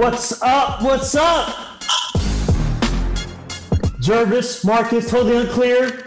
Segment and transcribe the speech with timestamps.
[0.00, 0.80] What's up?
[0.80, 1.82] What's up?
[4.00, 6.06] Jervis, Marcus, totally unclear.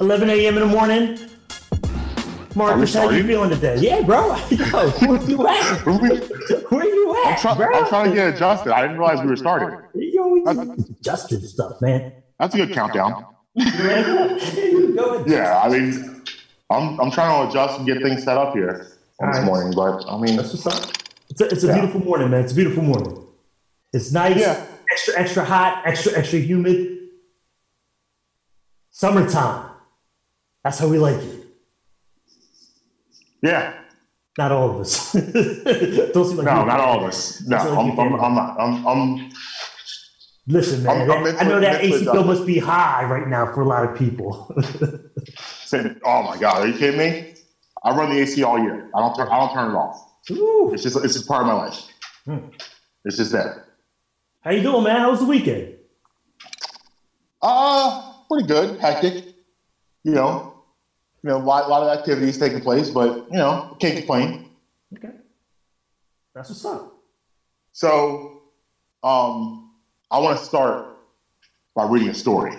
[0.00, 0.54] 11 a.m.
[0.54, 1.18] in the morning.
[2.54, 3.76] Marcus, how are you feeling today?
[3.80, 4.36] Yeah, bro.
[4.50, 5.84] Yo, where you at?
[6.70, 7.74] Where you at, I'm, try- bro?
[7.74, 8.72] I'm trying to get adjusted.
[8.72, 9.80] I didn't realize we were starting.
[9.96, 12.12] You always Justin stuff, man.
[12.38, 13.26] That's a good countdown.
[15.26, 16.22] Yeah, I mean,
[16.70, 19.44] I'm I'm trying to adjust and get things set up here this Alright.
[19.44, 20.95] morning, but I mean, That's what's up.
[21.38, 21.74] It's a, it's a Yeah.
[21.74, 22.44] beautiful morning, man.
[22.44, 23.22] It's a beautiful morning.
[23.92, 24.64] It's nice, Yeah.
[24.90, 26.98] extra, extra hot, extra, extra humid.
[28.90, 29.70] Summertime.
[30.64, 31.44] That's how we like it.
[33.42, 33.74] yeah.
[34.38, 35.12] Not all of us.
[35.12, 37.42] Don't seem like No, not all of us.
[37.46, 38.20] No, like I'm, I'm.
[38.20, 38.60] I'm not.
[38.60, 39.30] I'm, I'm
[40.46, 41.10] Listen, man.
[41.10, 43.84] I'm- I'm I know that AC bill must be high right now for a lot
[43.90, 44.46] of people.
[46.04, 47.34] oh my god, are you kidding me?
[47.82, 48.90] I run the AC all year.
[48.94, 49.28] I don't turn.
[49.28, 50.15] I don't turn it off.
[50.30, 50.70] Ooh.
[50.72, 51.82] It's just it's just part of my life.
[52.24, 52.38] Hmm.
[53.04, 53.64] It's just that.
[54.40, 54.96] How you doing, man?
[55.00, 55.74] How was the weekend?
[57.42, 58.80] Uh, pretty good.
[58.80, 59.24] Hectic.
[60.04, 60.62] You know,
[61.22, 64.50] you know, a lot, lot of activities taking place, but you know, can't complain.
[64.96, 65.14] Okay.
[66.34, 66.94] That's what's up.
[67.72, 68.42] So,
[69.02, 69.72] um,
[70.10, 70.96] I want to start
[71.74, 72.52] by reading a story.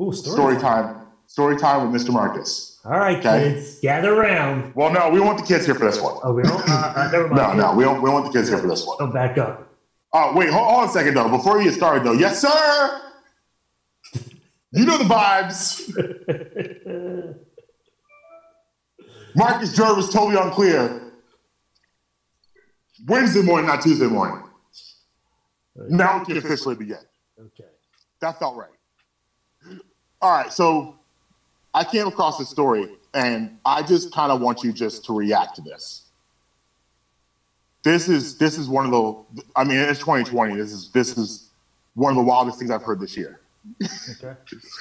[0.00, 1.03] Ooh, story, Story time.
[1.34, 2.10] Story time with Mr.
[2.12, 2.78] Marcus.
[2.84, 3.54] All right, Okay.
[3.54, 3.80] kids.
[3.80, 4.72] Gather around.
[4.76, 6.16] Well, no, we don't want the kids here for this one.
[6.22, 6.62] Oh, we don't?
[6.70, 7.58] Uh, uh, never mind.
[7.58, 8.00] No, no, we don't.
[8.00, 8.98] We don't want the kids here for this one.
[9.00, 9.68] Don't back up.
[10.12, 11.28] Oh, wait, hold, on a second though.
[11.28, 13.00] Before we get started though, yes, sir.
[14.70, 15.90] You know the vibes.
[19.34, 21.02] Marcus Jervis totally unclear.
[23.08, 24.40] Wednesday morning, not Tuesday morning.
[25.74, 26.98] Now we can officially begin.
[27.40, 27.70] Okay.
[28.20, 28.70] That felt right.
[30.22, 31.00] All right, so
[31.74, 35.56] I came across this story, and I just kind of want you just to react
[35.56, 36.04] to this.
[37.82, 39.42] This is this is one of the.
[39.56, 40.54] I mean, it's 2020.
[40.56, 41.50] This is this is
[41.94, 43.40] one of the wildest things I've heard this year.
[43.82, 44.34] Okay.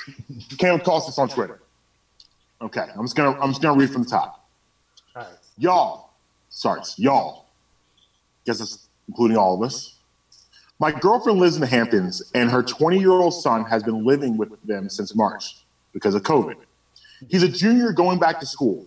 [0.57, 1.59] Came across this on Twitter.
[2.61, 4.47] Okay, I'm just gonna I'm just gonna read from the top.
[5.15, 5.31] All right.
[5.57, 6.11] Y'all,
[6.49, 7.45] sorry, y'all.
[8.45, 9.97] Guess it's including all of us.
[10.79, 14.37] My girlfriend lives in the Hamptons, and her 20 year old son has been living
[14.37, 15.57] with them since March
[15.91, 16.55] because of COVID.
[17.29, 18.85] He's a junior going back to school.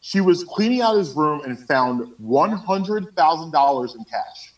[0.00, 4.52] She was cleaning out his room and found $100,000 in cash.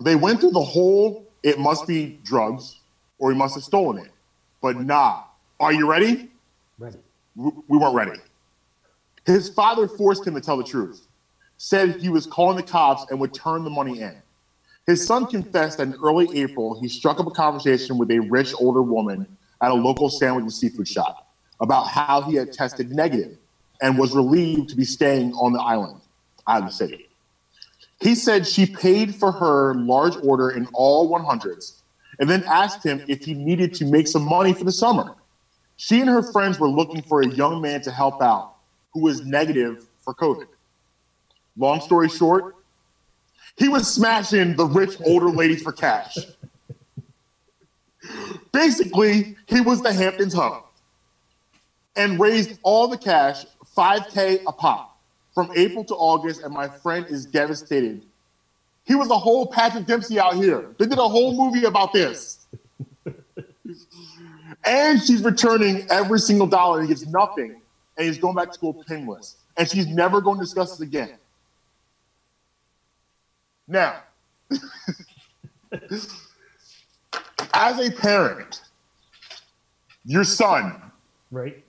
[0.00, 2.80] They went through the whole, it must be drugs
[3.18, 4.10] or he must have stolen it.
[4.60, 5.22] But nah.
[5.60, 6.30] Are you ready?
[6.78, 6.98] Ready.
[7.36, 8.20] we we weren't ready.
[9.24, 11.06] His father forced him to tell the truth,
[11.56, 14.20] said he was calling the cops and would turn the money in.
[14.86, 18.52] His son confessed that in early April, he struck up a conversation with a rich
[18.60, 19.26] older woman
[19.62, 21.23] at a local sandwich and seafood shop
[21.64, 23.36] about how he had tested negative
[23.80, 26.00] and was relieved to be staying on the island,
[26.46, 27.00] out of the city.
[28.00, 31.72] He said she paid for her large order in all 100s
[32.20, 35.14] and then asked him if he needed to make some money for the summer.
[35.76, 38.46] She and her friends were looking for a young man to help out
[38.92, 40.46] who was negative for COVID.
[41.56, 42.46] Long story short,
[43.56, 46.16] he was smashing the rich older ladies for cash.
[48.52, 50.63] Basically, he was the Hamptons hub
[51.96, 53.44] and raised all the cash,
[53.76, 54.98] 5K a pop,
[55.34, 58.04] from April to August, and my friend is devastated.
[58.84, 60.74] He was a whole Patrick Dempsey out here.
[60.78, 62.46] They did a whole movie about this.
[64.66, 67.60] And she's returning every single dollar and he gets nothing.
[67.96, 69.36] And he's going back to school pinless.
[69.58, 71.18] And she's never going to discuss this again.
[73.68, 74.02] Now,
[77.52, 78.62] as a parent,
[80.06, 80.80] your son
[81.34, 81.63] Right.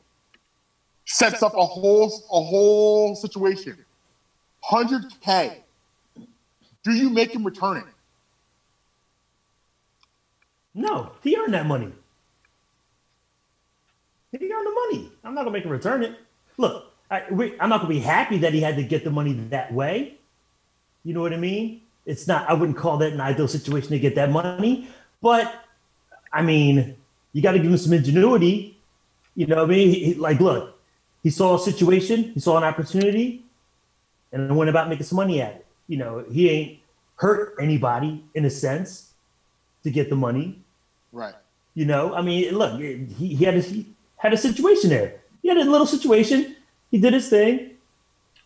[1.05, 3.77] Sets up a whole a whole situation.
[4.69, 5.55] 100K.
[6.83, 7.87] Do you make him return it?
[10.73, 11.91] No, he earned that money.
[14.31, 15.11] He earned the money.
[15.23, 16.15] I'm not gonna make him return it.
[16.57, 17.23] Look, I,
[17.59, 20.17] I'm not gonna be happy that he had to get the money that way.
[21.03, 21.81] You know what I mean?
[22.05, 22.49] It's not.
[22.49, 24.89] I wouldn't call that an ideal situation to get that money.
[25.21, 25.53] But
[26.33, 26.95] I mean,
[27.33, 28.77] you got to give him some ingenuity.
[29.35, 29.89] You know what I mean?
[29.89, 30.74] He- like, look,
[31.25, 33.43] he saw a situation, he saw an opportunity,
[34.31, 35.65] and went about making some money at it.
[35.87, 36.79] You know, he ain't
[37.15, 39.09] hurt anybody in a sense
[39.83, 40.59] to get the money.
[41.11, 41.33] Right.
[41.73, 43.87] You know, I mean, look, he, he had a, he
[44.17, 45.15] had a situation there.
[45.41, 46.55] He had a little situation.
[46.91, 47.71] He did his thing,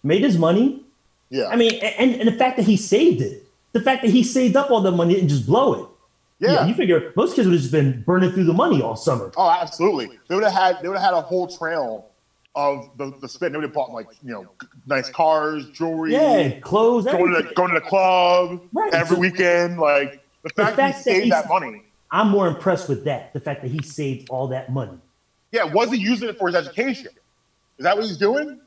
[0.01, 0.81] made his money.
[1.29, 1.49] Yeah.
[1.49, 3.43] I mean, and, and the fact that he saved it,
[3.73, 6.47] the fact that he saved up all the money and just blow it.
[6.47, 6.65] yeah.
[6.65, 9.33] You figure most kids would have just been burning through the money all summer.
[9.35, 10.17] Oh, absolutely.
[10.29, 12.08] They would have had they would have had a whole trail
[12.55, 13.53] of the, the spend.
[13.53, 14.47] They would have bought like you know
[14.87, 18.93] nice cars, jewelry, Yeah, clothes, going to the, going to the club Right.
[18.93, 19.79] every weekend.
[19.79, 21.83] Like the fact, that fact he that saved he's- that money.
[22.11, 23.33] I'm more impressed with that.
[23.33, 24.97] The fact that he saved all that money.
[25.51, 27.07] Yeah, was he using it for his education?
[27.77, 28.59] Is that what he's doing?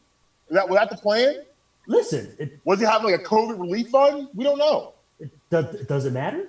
[0.49, 1.37] Is that was that the plan?
[1.89, 4.29] Listen, it, Was he having like a COVID relief fund?
[4.35, 4.93] We don't know.
[5.19, 6.47] it, does, does it matter?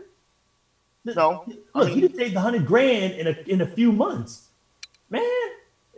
[1.05, 1.45] No.
[1.73, 4.49] I Look, he just saved a hundred grand in a in a few months,
[5.09, 5.23] man.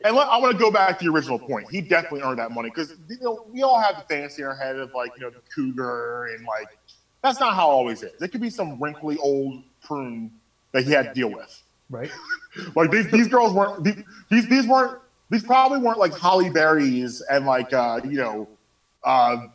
[0.05, 1.67] And let, I want to go back to the original point.
[1.71, 4.55] He definitely earned that money because you know we all have the fantasy in our
[4.55, 6.77] head of like you know the cougar and like
[7.23, 8.21] that's not how it always is.
[8.21, 10.31] It could be some wrinkly old prune
[10.73, 11.61] that he had to deal with.
[11.89, 12.11] Right?
[12.73, 17.21] Like these these girls weren't these these, these weren't these probably weren't like Halle Berrys
[17.29, 18.47] and like uh, you know
[19.03, 19.47] uh,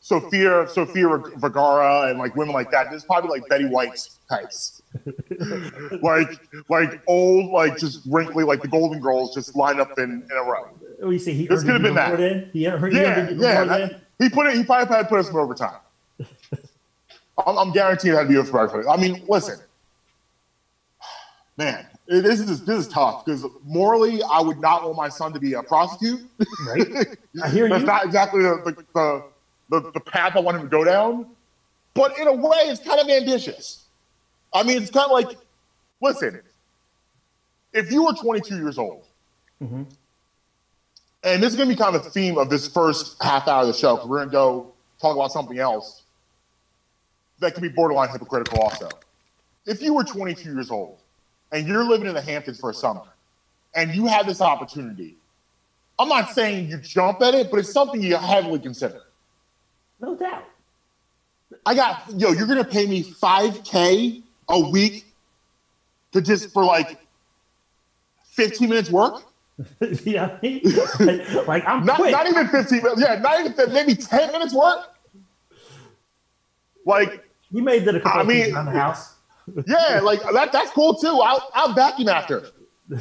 [0.00, 1.06] Sofia Sofia
[1.36, 2.88] Vergara and like women like that.
[2.90, 4.80] This is probably like Betty White's types.
[6.02, 10.36] like like old like just wrinkly like the Golden Girls just lined up in, in
[10.36, 10.68] a row.
[11.00, 11.32] Do you say?
[11.32, 12.16] He This could have been that.
[12.16, 13.64] Than, he earned, he Yeah, even yeah.
[13.64, 14.54] that- he put it.
[14.56, 15.78] He probably had put us in overtime.
[17.46, 19.58] I'm, I'm guaranteed that'd be a for I mean, listen,
[21.56, 25.32] man, it- this is this is tough because morally, I would not want my son
[25.34, 26.20] to be a prostitute.
[26.66, 26.86] right?
[27.42, 27.86] I hear That's you.
[27.86, 29.24] not exactly the the, the
[29.70, 31.26] the the path I want him to go down.
[31.94, 33.84] But in a way, it's kind of ambitious.
[34.52, 35.36] I mean, it's kind of like,
[36.00, 36.40] listen,
[37.72, 39.06] if you were 22 years old
[39.62, 39.86] Mhm.
[41.22, 43.62] and this is going to be kind of the theme of this first half hour
[43.62, 43.96] of the show.
[43.96, 46.02] 'cause We're going to go talk about something else
[47.40, 48.60] that can be borderline hypocritical.
[48.62, 48.88] Also,
[49.66, 50.98] if you were 22 years old
[51.52, 53.02] and you're living in the Hamptons for a summer
[53.74, 55.16] and you have this opportunity,
[55.98, 59.02] I'm not saying you jump at it, but it's something you heavily consider.
[60.00, 60.44] No doubt.
[61.66, 65.04] I got yo, you're going to pay me 5k a week
[66.12, 66.98] to just for like
[68.24, 69.22] 15 minutes work.
[70.04, 70.62] you know I mean?
[71.46, 73.00] like I'm Not, not even 15 minutes.
[73.00, 74.86] Yeah, not even 15, maybe 10 minutes work.
[76.86, 79.14] Like, you made that a couple I of mean- around the house.
[79.66, 81.20] yeah, like that, that's cool too.
[81.22, 82.46] I'll, I'll vacuum after.
[82.88, 82.98] you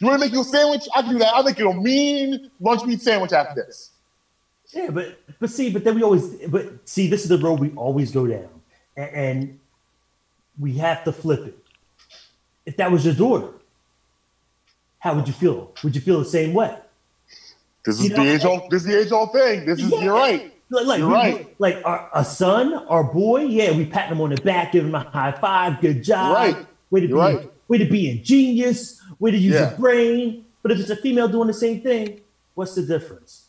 [0.00, 0.82] want to make you a sandwich?
[0.96, 1.34] I can do that.
[1.34, 3.90] I'll make you a mean lunch meat sandwich after this.
[4.72, 7.70] Yeah, but but see, but then we always but see this is the road we
[7.74, 8.48] always go down,
[8.96, 9.60] and, and
[10.58, 11.58] we have to flip it.
[12.66, 13.48] If that was your daughter,
[14.98, 15.72] how would you feel?
[15.82, 16.76] Would you feel the same way?
[17.84, 18.70] This is You know, the age old.
[18.70, 19.64] This is the age old thing.
[19.64, 20.00] This is Yeah.
[20.02, 20.54] you're right.
[20.70, 21.54] Like, like, You're we- right.
[21.58, 24.94] like our, a son, our boy, yeah, we pat him on the back, give him
[24.94, 26.34] a high five, good job.
[26.36, 26.66] right.
[26.90, 27.50] Way to You're be, right.
[27.68, 29.70] way to be ingenious, way to use Yeah.
[29.70, 30.44] your brain.
[30.62, 32.20] But if it's a female doing the same thing,
[32.54, 33.47] what's the difference?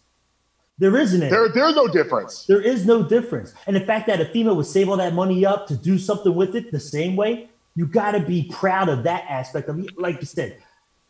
[0.79, 1.29] There isn't any.
[1.29, 2.45] There, there's no difference.
[2.45, 3.53] There is no difference.
[3.67, 6.33] And the fact that a female would save all that money up to do something
[6.33, 9.99] with it the same way, you got to be proud of that aspect of it.
[9.99, 10.57] Like you said,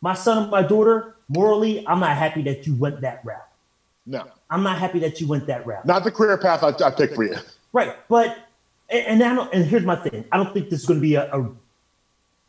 [0.00, 3.38] my son and my daughter, morally, I'm not happy that you went that route.
[4.06, 5.84] No, I'm not happy that you went that route.
[5.86, 7.36] not the career path I, I picked for you.
[7.72, 7.94] Right.
[8.08, 8.38] But,
[8.88, 11.02] and, and, I don't, and here's my thing I don't think this is going to
[11.02, 11.50] be a, a,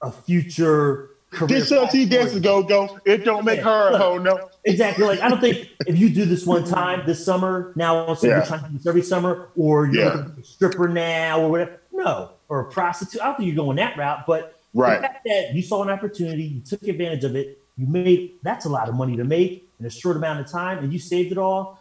[0.01, 1.47] a future career.
[1.47, 2.99] This path dance to go go.
[3.05, 4.17] It don't make her a hoe.
[4.17, 4.49] No.
[4.63, 5.05] Exactly.
[5.05, 8.37] Like I don't think if you do this one time this summer, now also Yeah.
[8.37, 10.25] you're trying to do this every summer, or you're Yeah.
[10.39, 11.79] a stripper now, or whatever.
[11.91, 13.21] No, or a prostitute.
[13.21, 14.25] I don't think you're going that route.
[14.27, 15.01] But Right.
[15.01, 18.65] the fact that you saw an opportunity, you took advantage of it, you made that's
[18.65, 21.31] a lot of money to make in a short amount of time, and you saved
[21.31, 21.79] it all.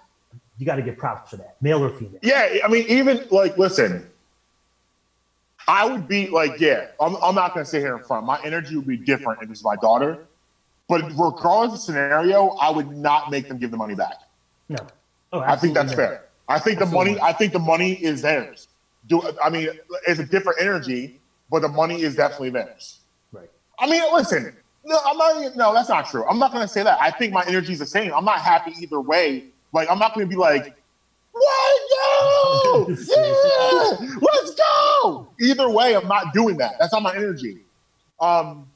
[0.58, 2.18] You got to get props for that, male or female.
[2.22, 4.06] Yeah, I mean, even like, listen,
[5.68, 8.26] I would be like, yeah, I'm, I'm not going to sit here in front.
[8.26, 10.18] My energy would be different if it's my daughter.
[10.90, 14.16] But regardless of scenario, I would not make them give the money back.
[14.68, 14.78] No,
[15.32, 16.26] oh, I think that's fair.
[16.48, 17.12] I think the Absolutely.
[17.12, 17.22] money.
[17.22, 18.68] I think the money is theirs.
[19.08, 19.68] Do I mean
[20.06, 22.98] it's a different energy, but the money is definitely theirs.
[23.32, 23.48] Right.
[23.78, 24.54] I mean, listen,
[24.84, 25.56] no, I'm not.
[25.56, 26.24] No, that's not true.
[26.28, 26.98] I'm not going to say that.
[27.00, 28.12] I think my energy is the same.
[28.12, 29.44] I'm not happy either way.
[29.72, 30.74] Like, I'm not going to be like,
[31.32, 32.86] "What go?
[32.98, 36.74] Yeah, let's go." Either way, I'm not doing that.
[36.80, 37.58] That's not my energy.
[38.20, 38.66] Um,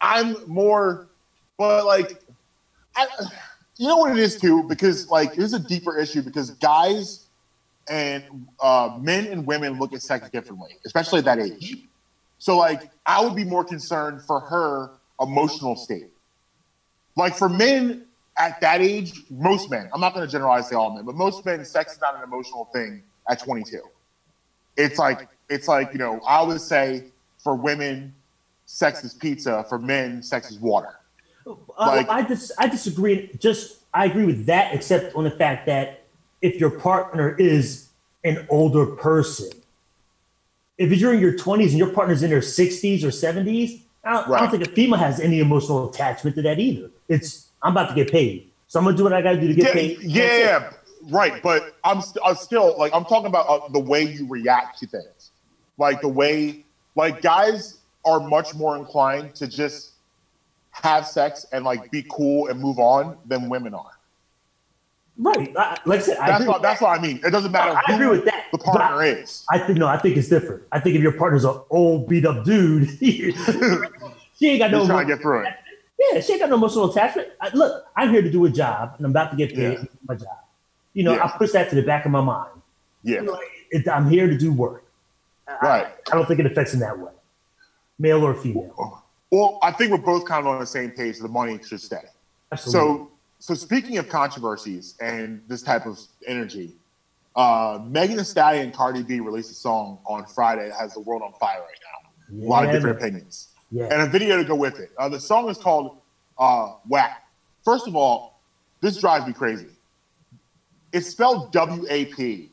[0.00, 1.08] I'm more,
[1.58, 2.16] but like,
[2.96, 3.06] I,
[3.76, 7.20] you know what it is too, because like, is a deeper issue because guys
[7.88, 8.22] and
[8.60, 11.76] uh, men and women look at sex differently, especially at that age.
[12.38, 16.08] So like I would be more concerned for her emotional state.
[17.16, 18.00] Like for men
[18.36, 21.44] at that age, most men, I'm not going to generalize say all men, but most
[21.44, 23.80] men, sex is not an emotional thing at 22.
[24.76, 27.04] It's like it's like you know I would say
[27.38, 28.12] for women,
[28.66, 29.64] sex is pizza.
[29.68, 30.94] For men, sex is water.
[31.46, 33.30] Uh, I dis- I disagree.
[33.38, 36.00] Just I agree with that, except on the fact that
[36.40, 37.88] if your partner is
[38.24, 39.50] an older person,
[40.78, 44.30] if you're in your 20s and your partner's in their 60s or 70s, I don't,
[44.30, 46.90] I don't think a female has any emotional attachment to that either.
[47.08, 48.44] It's I'm about to get paid.
[48.66, 49.98] So I'm gonna do what I gotta do to get yeah, paid.
[50.02, 50.64] yeah, yeah,
[51.10, 51.40] right.
[51.42, 54.86] But I'm, st- I'm still like I'm talking about uh, the way you react to
[54.86, 55.30] things,
[55.78, 56.58] like the way
[56.96, 59.93] like guys are much more inclined to just
[60.82, 63.90] have sex and like be cool and move on than women are.
[65.16, 65.54] Right.
[65.56, 66.86] I, like I said, I That's what that's that.
[66.86, 67.20] what I mean.
[67.24, 68.46] It doesn't matter I agree with that.
[68.50, 69.44] the partner I, is.
[69.50, 70.64] I think no, I think it's different.
[70.72, 73.32] I think if your partner's an old beat up dude, she
[74.42, 75.54] ain't got no trying to get through it.
[76.12, 77.28] Yeah, she ain't got no emotional attachment.
[77.40, 79.84] I, look, I'm here to do a job, and I'm about to get paid Yeah.
[80.08, 80.38] my job.
[80.92, 81.24] You know, Yeah.
[81.26, 82.50] I push that to the back of my mind.
[83.04, 83.40] Yeah, You know,
[83.70, 84.84] it, I'm here to do work.
[85.62, 85.86] Right.
[86.10, 87.12] I, don't think it affects in that way,
[88.00, 88.74] male or female.
[88.78, 89.00] Oh.
[89.30, 91.18] Well, I think we're both kind of on the same page.
[91.18, 92.02] The money should stay.
[92.52, 92.80] Absolutely.
[92.80, 96.72] So, so speaking of controversies and this type of energy,
[97.34, 101.00] uh, Megan Thee Stallion and Cardi B released a song on Friday that has the
[101.00, 102.44] world on fire right now.
[102.44, 103.84] a lot of different opinions, Yeah.
[103.90, 104.92] and a video to go with it.
[104.98, 105.98] Uh, the song is called
[106.38, 107.24] uh, "Whack."
[107.64, 108.38] First of all,
[108.80, 109.68] this drives me crazy.
[110.92, 112.50] It's spelled W A P,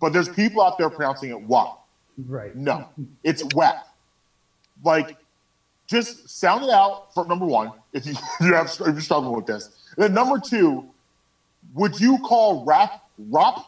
[0.00, 1.78] but there's people out there pronouncing it "WAP."
[2.28, 2.54] right.
[2.54, 2.88] No,
[3.24, 3.86] it's whack.
[4.84, 5.16] Like,
[5.86, 7.72] just sound it out for number one.
[7.92, 10.88] If you you have if you're struggling with this, and then number two,
[11.74, 13.60] would you call rap rap?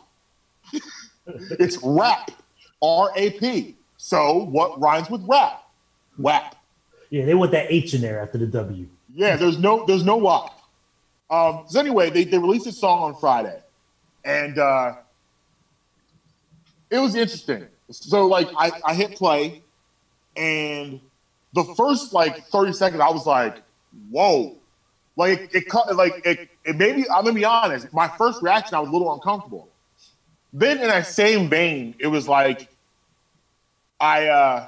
[1.26, 2.30] it's rap,
[2.82, 3.76] R A P.
[3.96, 5.62] So what rhymes with rap?
[6.18, 6.56] Whack.
[7.10, 8.88] Yeah, they want that H in there after the W.
[9.14, 10.50] Yeah, there's no there's no WAP.
[11.30, 13.58] Um, so anyway, they, they released a song on Friday,
[14.24, 14.94] and uh,
[16.90, 17.66] it was interesting.
[17.90, 19.62] So like I, I hit play,
[20.36, 21.00] and
[21.54, 23.62] the first like 30 seconds I was like,
[24.10, 24.52] whoa.
[25.16, 28.80] Like it cut like it, it maybe I'm gonna be honest, my first reaction I
[28.80, 29.68] was a little uncomfortable.
[30.52, 32.68] Then in that same vein, it was like
[34.00, 34.64] I uh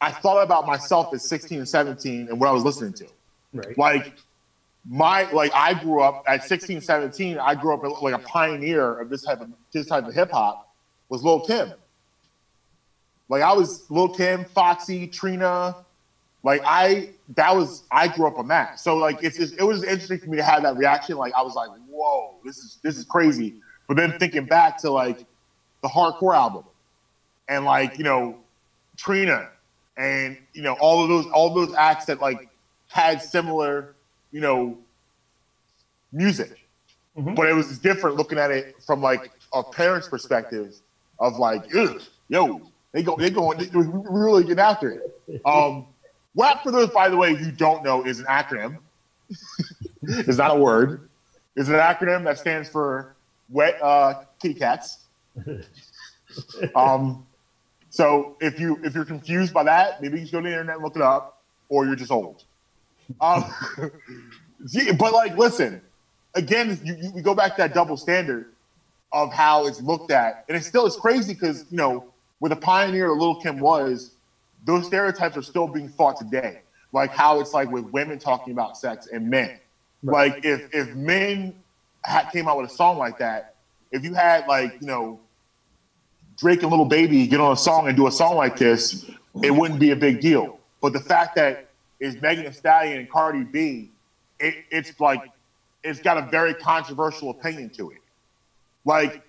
[0.00, 3.06] I thought about myself at 16 and 17 and what I was listening to
[3.52, 3.78] Right.
[3.78, 4.12] like
[4.88, 9.08] my like I grew up at 16, 17, I grew up like a pioneer of
[9.08, 10.68] this type of this type of hip hop
[11.08, 11.72] was Lil Kim.
[13.28, 15.76] Like I was Lil Kim, Foxy, Trina.
[16.46, 18.78] Like I that was I grew up on that.
[18.78, 21.16] So like it's just, it was interesting for me to have that reaction.
[21.16, 23.52] Like I was like, whoa, this is this is crazy.
[23.88, 25.18] But then thinking back to like
[25.82, 26.62] the hardcore album
[27.48, 28.36] and like, you know,
[28.96, 29.48] Trina
[29.96, 32.38] and you know, all of those all those acts that like
[32.90, 33.88] had similar,
[34.30, 34.76] you know,
[36.12, 36.52] music.
[37.18, 37.34] Mhm.
[37.34, 40.72] But it was different looking at it from like a parent's perspective
[41.18, 42.60] of like, Ugh, yo,
[42.92, 45.00] they go, they going, they really getting after it.
[45.44, 45.86] Um,
[46.36, 48.78] WAP, for those, by the way, who don't know, is an acronym.
[50.02, 51.08] it's not a word.
[51.56, 53.16] It's an acronym that stands for
[53.48, 54.98] Wet uh, Kitty Cats.
[56.74, 57.26] Um,
[57.88, 60.74] so if you if you're confused by that, maybe you just go to the internet
[60.74, 61.40] and look it up,
[61.70, 62.44] or you're just old.
[63.22, 63.44] Um,
[64.98, 65.80] but like, listen,
[66.34, 68.52] again, you, you, we go back to that double standard
[69.12, 72.04] of how it's looked at, and it still is crazy because you know,
[72.40, 74.10] with a pioneer Little Kim was,
[74.66, 76.60] those stereotypes are still being fought today.
[76.92, 79.58] Like how it's like with women talking about sex and men.
[80.02, 80.34] Right.
[80.34, 81.54] Like if if men
[82.04, 83.54] had, came out with a song like that,
[83.90, 85.20] if you had like you know
[86.36, 89.04] Drake and Little Baby get on a song and do a song like this,
[89.42, 90.58] it wouldn't be a big deal.
[90.80, 91.68] But the fact that
[91.98, 93.90] it's Megan Thee Stallion and Cardi B,
[94.38, 95.22] it, it's like
[95.82, 97.98] it's got a very controversial opinion to it.
[98.84, 99.22] Like,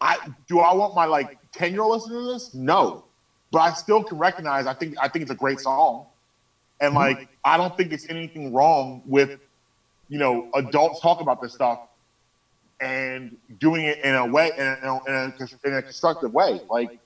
[0.00, 2.54] I do I want my like ten year old listening to this?
[2.54, 3.04] No,
[3.50, 4.66] but I still can recognize.
[4.66, 6.06] I think I think it's a great song,
[6.80, 7.18] and mm-hmm.
[7.18, 9.40] like I don't think it's anything wrong with
[10.08, 11.80] you know adults talk about this stuff
[12.80, 16.60] and doing it in a way in a, in a, in a constructive way.
[16.70, 16.98] Like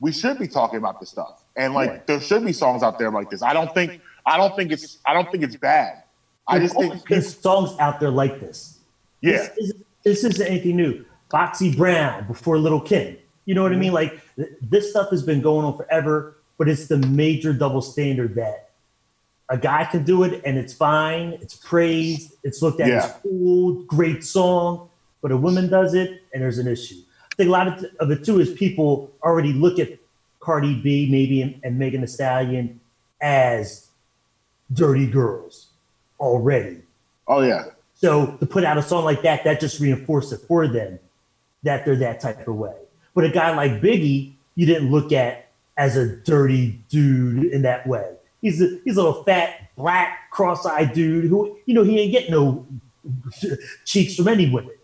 [0.00, 3.10] we should be talking about this stuff, and like there should be songs out there
[3.10, 3.42] like this.
[3.42, 6.02] I don't think I don't think it's I don't think it's bad.
[6.48, 8.78] I just think there's songs out there like this.
[9.20, 11.04] yeah, This, isn't- this isn't anything new.
[11.28, 13.16] Foxy Brown before Little Kim.
[13.46, 13.92] You know what I mean?
[13.92, 13.94] Mm-hmm.
[13.94, 18.34] Like th- this stuff has been going on forever, but it's the major double standard
[18.34, 18.70] that
[19.48, 23.82] a guy can do it and it's fine, it's praised, it's looked at as cool,
[23.84, 24.88] great song,
[25.22, 26.96] but a woman does it and there's an issue.
[27.22, 29.90] I think a lot of, of it too is people already look at
[30.40, 32.80] Cardi B maybe and, and Megan Thee Stallion
[33.20, 33.88] as
[34.72, 35.68] dirty girls
[36.18, 36.82] already.
[37.28, 40.66] oh yeah, So to put out a song like that, that just reinforced it for
[40.66, 40.98] them
[41.62, 42.74] that they're that type of way.
[43.16, 47.86] But a guy like Biggie, you didn't look at as a dirty dude in that
[47.86, 48.12] way.
[48.42, 52.28] He's a he's a little fat, black, cross-eyed dude who, you know, he ain't get
[52.30, 52.66] no
[53.86, 54.74] cheeks from any women,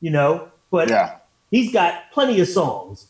[0.00, 0.50] you know.
[0.70, 1.16] But yeah,
[1.50, 3.08] he's got plenty of songs.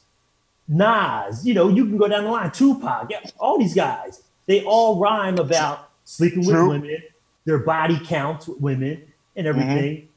[0.66, 2.50] Nas, you know, you can go down the line.
[2.50, 6.70] Tupac, yeah, all these guys, they all rhyme about sleeping with True.
[6.70, 7.02] women,
[7.44, 9.02] their body counts with women,
[9.36, 10.08] and everything.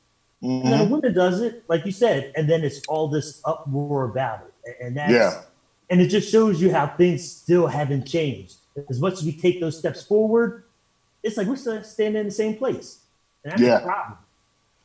[0.41, 0.63] Mhm.
[0.63, 4.05] And then a woman does it, like you said, and then it's all this uproar
[4.05, 4.52] about it.
[4.81, 5.41] And that's Yeah.
[5.89, 8.55] and it just shows you how things still haven't changed.
[8.89, 10.63] As much as we take those steps forward,
[11.21, 12.99] it's like we're still standing in the same place.
[13.43, 13.79] And that's Yeah.
[13.79, 14.17] the problem.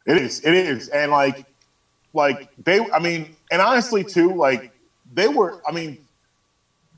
[0.06, 0.40] It is.
[0.40, 0.88] It is.
[0.88, 1.44] And like,
[2.12, 2.80] like they.
[2.92, 4.70] I mean, and honestly, too, like
[5.14, 5.54] they were.
[5.66, 5.98] I mean,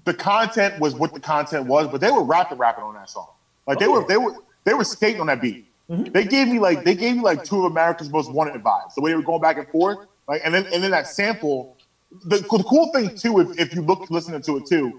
[0.04, 3.28] the content was what the content was, but they were rapping, rapping on that song.
[3.66, 4.04] Like they Oh, were.
[4.04, 4.34] They were.
[4.64, 5.64] They were skating on that beat.
[5.90, 6.12] Mhm.
[6.12, 6.84] They gave me like.
[6.84, 8.94] They gave me like two of America's most wanted vibes.
[8.94, 9.98] The way they were going back and forth.
[10.28, 11.76] Like, and then and then that sample.
[12.24, 14.94] The, the cool thing too, if, if you look listening to it too,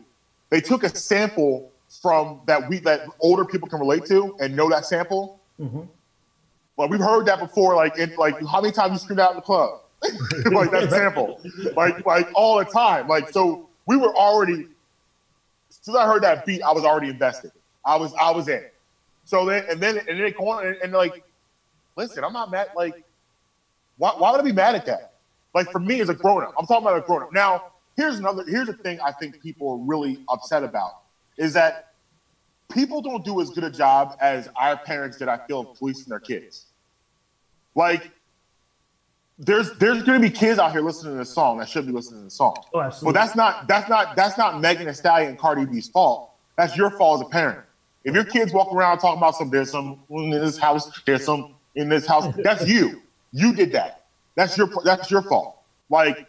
[0.49, 1.63] they took a sample
[2.01, 5.31] from that we that older people can relate to and know that sample.
[5.59, 5.87] Mhm.
[6.77, 7.75] Like we've heard that before.
[7.75, 9.71] Like in like how many times you screamed out in the club?
[10.51, 11.39] like that sample.
[11.75, 13.07] Like like all the time.
[13.07, 14.65] Like so we were already.
[15.69, 17.51] Since I heard that beat, I was already invested.
[17.85, 18.61] I was I was in.
[19.25, 21.21] So then and then and then they go on and, and like,
[21.95, 22.67] listen, I'm not mad.
[22.73, 22.95] Like,
[23.97, 25.10] why why would I be mad at that?
[25.53, 27.33] Like for me as a grown up, I'm talking about a grown up.
[27.33, 27.61] Now
[27.95, 28.43] here's another.
[28.47, 30.95] Here's the thing I think people are really upset about
[31.37, 31.75] is that
[32.71, 35.27] people don't do as good a job as our parents did.
[35.27, 36.65] I feel of policing their kids.
[37.75, 38.11] Like,
[39.37, 41.91] there's there's going to be kids out here listening to this song that should be
[41.91, 42.55] listening to the song.
[42.73, 46.21] Oh, But that's not that's not that's not Megan Thee Stallion and Cardi B's fault.
[46.57, 47.59] That's your fault as a parent.
[48.03, 51.45] If your kids walk around talking about some there's some in this house, there's some
[51.75, 53.01] in this house, that's you.
[53.31, 54.00] You did that.
[54.35, 55.57] That's your that's your fault.
[55.89, 56.25] Like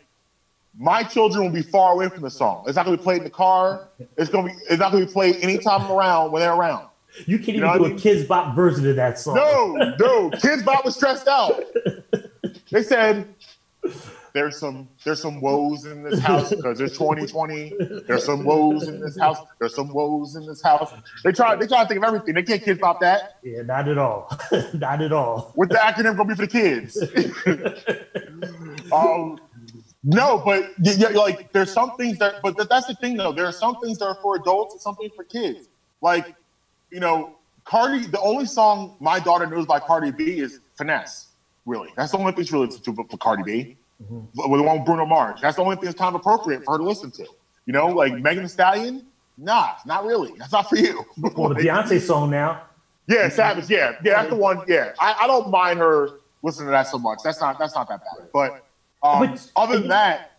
[0.78, 2.64] my children will be far away from the song.
[2.66, 3.88] It's not gonna be played in the car.
[4.16, 6.86] It's gonna be it's not gonna be played anytime around when they're around.
[7.26, 7.98] you can't you even do I a mean?
[7.98, 9.34] Kidz Bop version of that song.
[9.36, 10.30] No, no.
[10.30, 11.62] Kidz Bop was stressed out.
[12.70, 13.26] They said
[14.34, 17.72] there's some there's some woes in this house because it's 2020.
[18.06, 19.40] There's some woes in this house.
[19.60, 20.92] There's some woes in this house.
[21.24, 22.34] They try they try to think of everything.
[22.34, 23.22] They can't kid bop that.
[23.42, 24.28] Yeah, not at all.
[24.74, 25.50] not at all.
[25.54, 27.02] What the acronym gonna be for the kids?
[28.92, 29.36] um,
[30.04, 33.32] no, but y- y- like there's some things that, but that's the thing though.
[33.32, 35.68] There are some things that are for adults and some things for kids.
[36.00, 36.34] Like,
[36.90, 37.30] you know,
[37.64, 38.06] Cardi.
[38.06, 41.28] The only song my daughter knows by Cardi B is "Finesse."
[41.66, 43.68] Really, that's the only thing she really listens to for Cardi B.
[44.10, 44.26] Mhm.
[44.34, 46.72] With the one with Bruno Mars, that's the only thing that's kind of appropriate for
[46.72, 47.26] her to listen to.
[47.66, 49.06] You know, like Megan Thee Stallion.
[49.38, 50.32] Nah, not really.
[50.38, 51.04] That's not for you.
[51.36, 52.62] Well, the Beyonce song now.
[53.06, 53.68] Yeah, Savage.
[53.70, 54.62] Yeah, yeah, that's the one.
[54.68, 56.10] Yeah, I, I don't mind her
[56.42, 57.18] listening to that so much.
[57.24, 58.28] That's not that's not that bad.
[58.32, 58.64] But,
[59.02, 60.32] um, But- other than that,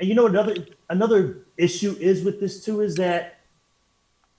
[0.00, 0.54] And you know another
[0.90, 3.38] another issue is with this too is that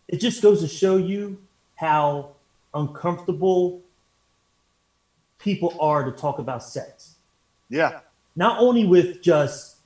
[0.07, 1.37] it just goes to show you
[1.75, 2.29] how
[2.73, 3.81] uncomfortable
[5.37, 7.08] people are to talk about sex.
[7.69, 7.99] Yeah,
[8.35, 9.77] Not only with just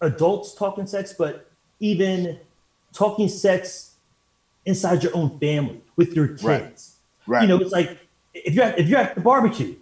[0.00, 2.38] adults talking sex, but even
[2.92, 3.94] talking sex
[4.64, 6.42] inside your own family with your kids.
[6.44, 6.80] Right.
[7.26, 7.42] right.
[7.42, 7.98] You know, it's like
[8.34, 9.74] if you're at, if you're at the barbecue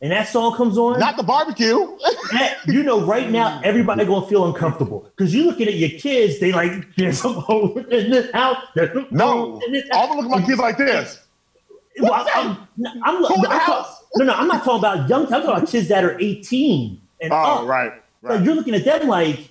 [0.00, 1.96] and that song comes on, not the barbecue.
[2.32, 6.40] that- you know, right now everybody gonna feel uncomfortable because you're looking at your kids.
[6.40, 8.58] They like there's some hoes in this house.
[8.74, 10.08] There's some no, in this I'm house.
[10.08, 11.20] gonna look at my kids like this.
[12.00, 12.66] Well, I'm,
[13.04, 13.98] I'm, Who in the I'm house?
[14.00, 15.24] talk- no, no, I'm not talking about young.
[15.24, 17.68] I'm talking about kids that are 18 and Oh, up.
[17.68, 18.42] right, right.
[18.42, 19.50] you're looking at them like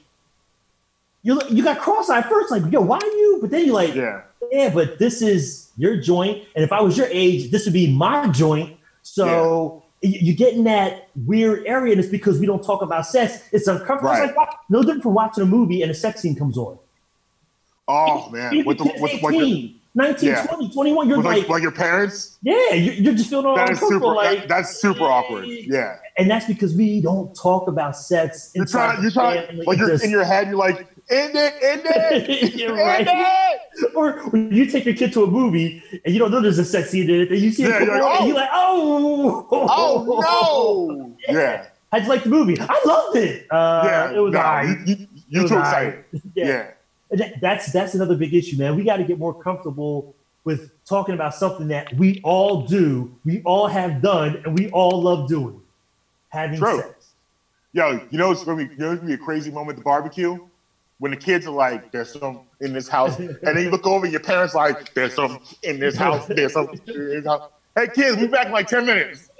[1.21, 1.41] you.
[1.49, 3.39] You got cross-eyed first, like yo, why you?
[3.41, 4.21] But then you're like, Yeah,
[4.51, 7.93] yeah, but this is your joint, and if I was your age, this would be
[7.93, 8.77] my joint.
[9.01, 13.05] So you you get in that weird area, and it's because we don't talk about
[13.05, 13.43] sex.
[13.51, 14.09] It's uncomfortable.
[14.11, 14.29] Right.
[14.29, 16.77] It's like no different from watching a movie and a sex scene comes on.
[17.87, 20.45] Oh man, with the kids with, with, your, 18, 19, Yeah.
[20.47, 22.39] 20, 21, you're like, like, like your parents.
[22.41, 24.09] yeah, you're, you're just feeling all That uncomfortable.
[24.09, 24.15] super.
[24.15, 25.45] like, that- that's super awkward.
[25.47, 28.51] Yeah, and that's because we don't talk about sex.
[28.55, 29.01] you're trying.
[29.03, 29.57] You're trying.
[29.65, 30.47] Like you're Just- in your head.
[30.47, 33.59] You're like, end it, end it, You're end right.
[33.77, 33.95] it.
[33.95, 36.65] or when you take your kid to a movie and you don't know there's a
[36.65, 38.25] sex scene in it, and you see it Yeah, you're like, on, and oh.
[38.27, 41.15] you're like, oh, Oh no!
[41.29, 42.57] Yeah, How'd you like the movie?
[42.59, 43.45] I loved it.
[43.51, 44.11] Uh, yeah.
[44.11, 44.67] it was alright.
[44.87, 46.03] you, you, you was too excited.
[46.35, 46.45] Yeah.
[46.47, 46.71] yeah.
[47.41, 48.75] That's that's another big issue, man.
[48.75, 53.41] We got to get more comfortable with talking about something that we all do, we
[53.45, 55.61] all have done, and we all love doing,
[56.29, 56.77] having True.
[56.79, 57.13] sex.
[57.71, 59.75] Yo, you know it's gonna be you know it's gonna be a crazy moment at
[59.77, 60.37] the barbecue
[60.99, 64.05] when the kids are like, "There's some in this house," and then you look over,
[64.05, 66.67] your parents like, "There's some in this house." There's some.
[66.87, 67.41] In this house.
[67.75, 69.29] Hey kids, we back in like ten minutes.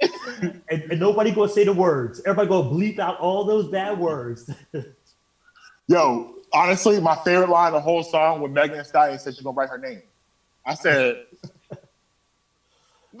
[0.70, 2.20] And, and nobody gonna say the words.
[2.24, 4.50] Everybody gonna bleep out all those bad words.
[5.88, 9.42] Yo, honestly, my favorite line of the whole song when Megan Thee Stallion said she's
[9.42, 10.02] gonna write her name.
[10.64, 11.26] I said,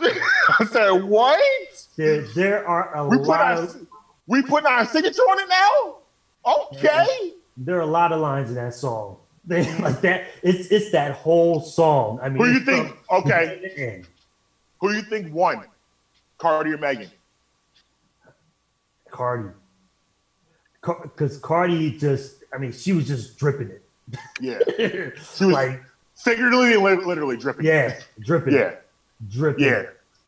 [0.00, 1.86] I said, what?
[1.96, 3.86] there, there are a We put lot our of
[4.26, 5.96] we putting our signature on it now?
[6.46, 7.34] Okay.
[7.56, 9.18] there are a lot of lines in that song.
[9.46, 10.24] Like that.
[10.42, 12.18] It's it's that whole song.
[12.22, 12.96] I mean, Who do you think?
[13.10, 13.58] Okay.
[13.62, 14.08] beginning to end.
[14.80, 15.64] Who do you think won?
[16.38, 17.10] Cardi or Megan?
[19.10, 19.50] Cardi.
[20.82, 23.82] Because Cardi just, I mean, she was just dripping it.
[24.40, 24.58] Yeah.
[25.36, 25.82] She was like,
[26.16, 27.64] figuratively and lit- literally dripping.
[27.66, 28.60] yeah, dripping Yeah.
[28.60, 28.86] it.
[29.30, 29.82] Dripping Yeah.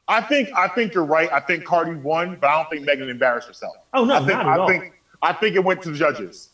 [0.08, 1.30] I think I think you're right.
[1.32, 3.74] I think Cardi won, but I don't think Megan embarrassed herself.
[3.92, 4.68] Oh, no, I think not at I all.
[4.68, 6.50] think I think it went to the judges.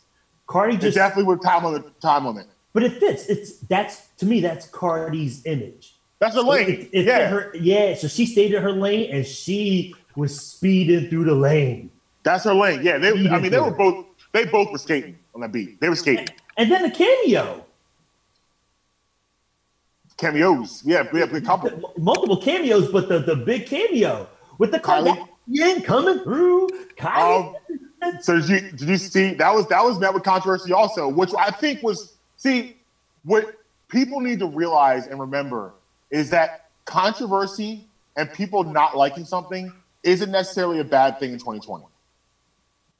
[0.47, 2.47] Cardi It just, definitely with time limit time limit.
[2.73, 3.27] but it fits.
[3.27, 5.95] It's, that's, to me, that's Cardi's image.
[6.19, 6.69] That's the lane.
[6.69, 7.27] It, it yeah.
[7.29, 11.91] her, yeah, so she stayed in her lane and she was speeding through the lane.
[12.23, 12.81] That's her lane.
[12.83, 12.97] Yeah.
[12.97, 15.79] They I mean they were both they both were skating on that beat.
[15.79, 16.27] They were skating.
[16.57, 17.65] And then the cameo.
[20.17, 20.83] Cameos.
[20.85, 21.93] Yeah, we have a couple.
[21.97, 24.79] Multiple cameos, but the, the big cameo with the?
[24.79, 26.69] Kardashian coming through.
[26.97, 27.55] Kylie.
[28.01, 31.07] Um, so did you did you see that was that was met with controversy also,
[31.07, 32.77] which I think was see
[33.23, 33.55] what
[33.87, 35.73] people need to realize and remember
[36.11, 39.71] is that controversy and people not liking something
[40.03, 41.85] isn't necessarily a bad thing in 2020.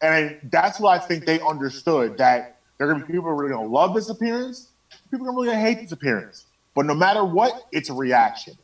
[0.03, 3.49] And that's what I think they understood that there are gonna be people who are
[3.49, 4.67] gonna love this appearance,
[5.09, 6.45] people are really gonna hate this appearance.
[6.75, 8.55] But no matter what, it's a reaction.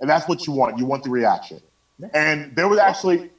[0.00, 0.78] And that's what you want.
[0.78, 1.62] You want the reaction.
[2.12, 3.30] And there was actually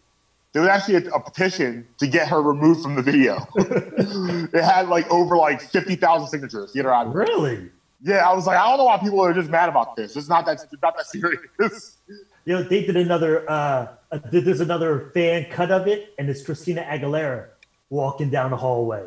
[0.53, 3.47] there was actually a, a petition to get her removed from the video.
[3.55, 6.71] it had like over like fifty thousand signatures.
[6.71, 7.17] to Get her out of it.
[7.17, 7.69] really?
[8.03, 10.15] Yeah, I was like, I don't know why people are just mad about this.
[10.15, 11.97] It's not that it's not that serious.
[12.45, 13.47] You know, they did another.
[13.47, 17.47] Uh, uh, there's another fan cut of it, and it's Christina Aguilera
[17.89, 19.03] walking down the hallway.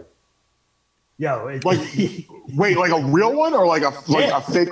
[1.19, 1.79] Yo, it's Like,
[2.57, 4.39] wait, like a real one or like a like Yeah.
[4.39, 4.69] a fake?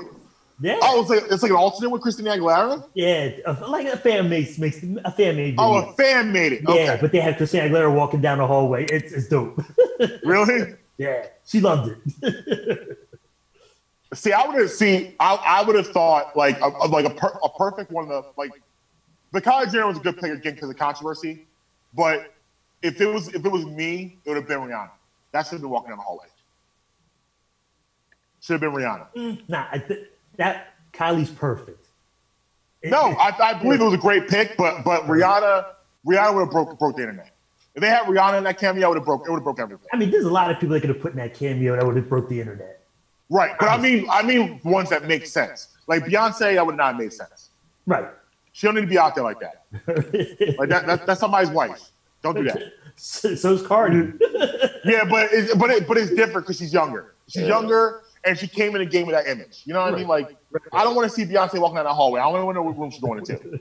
[0.61, 2.85] yeah, Oh, it's like it's like an alternate with Christina Aguilera.
[2.95, 3.31] yeah,
[3.69, 5.55] like a fan makes makes a fan made.
[5.59, 6.63] Oh, a fan made it.
[6.67, 8.85] yeah, Okay, but they had Christina Aguilera walking down the hallway.
[8.87, 9.61] It's, it's dope.
[10.25, 10.75] really?
[10.99, 12.99] yeah, she loved it.
[14.15, 15.15] See, I would have seen.
[15.21, 18.25] I, I would have thought like a, a- like a, per, a perfect one of
[18.25, 18.51] the like.
[19.33, 21.47] The Kylie Jenner was a good pick again because of controversy,
[21.95, 22.33] but
[22.83, 24.91] if it was if it was me, it would have been Rihanna.
[25.33, 26.27] That should have been walking down the hallway.
[28.41, 29.07] Should have been Rihanna.
[29.17, 31.87] Mm, nah, I th- that Kylie's perfect.
[32.83, 35.65] It- No, I, I believe it was a great pick, but but Rihanna
[36.07, 37.31] Rihanna would have broke broke the internet.
[37.75, 39.61] If they had Rihanna in that cameo, it would have broke it would have broke
[39.61, 39.87] everything.
[39.93, 41.87] I mean, there's a lot of people that could have put in that cameo that
[41.87, 42.81] would have broke the internet.
[43.31, 45.69] Right, but I mean I mean ones that make sense.
[45.87, 47.49] Like Beyonce, that would not have made sense.
[47.87, 48.07] Right.
[48.53, 49.65] She don't need to be out there like that.
[50.59, 51.91] Like that, that that's somebody's wife.
[52.23, 52.73] Don't do that.
[52.97, 54.13] so, so's Cardi.
[54.85, 57.15] Yeah, but it's, but it, but it's different because she's younger.
[57.29, 59.63] She's younger and she came in the game with that image.
[59.65, 60.09] You know what I mean?
[60.09, 60.37] Like
[60.73, 62.21] I don't want to see Beyonce walking down the hallway.
[62.21, 63.61] I don't want to know what room she's going into.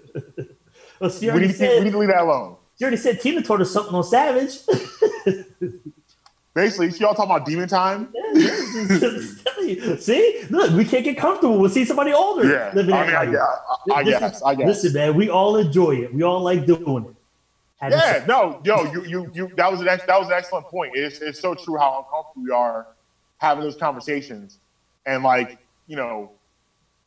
[1.00, 2.56] well, she We need, to, we need to leave that alone.
[2.78, 4.62] she already said Tina told her something on Savage.
[6.54, 8.10] Basically, she all talking about demon time.
[10.00, 11.58] see, look, we can't get comfortable.
[11.60, 13.36] We'll see somebody older Yeah, living I mean, I, life.
[13.90, 14.68] I, I guess, is- I guess.
[14.68, 16.14] Listen, man, we all enjoy it.
[16.14, 17.16] We all like doing it.
[17.80, 19.52] Had Yeah, no, yo, you, you, you.
[19.56, 20.92] That was an ex, that was an excellent point.
[20.94, 22.86] It's, it's so true how uncomfortable we are
[23.38, 24.60] having those conversations,
[25.06, 26.32] and like, you know,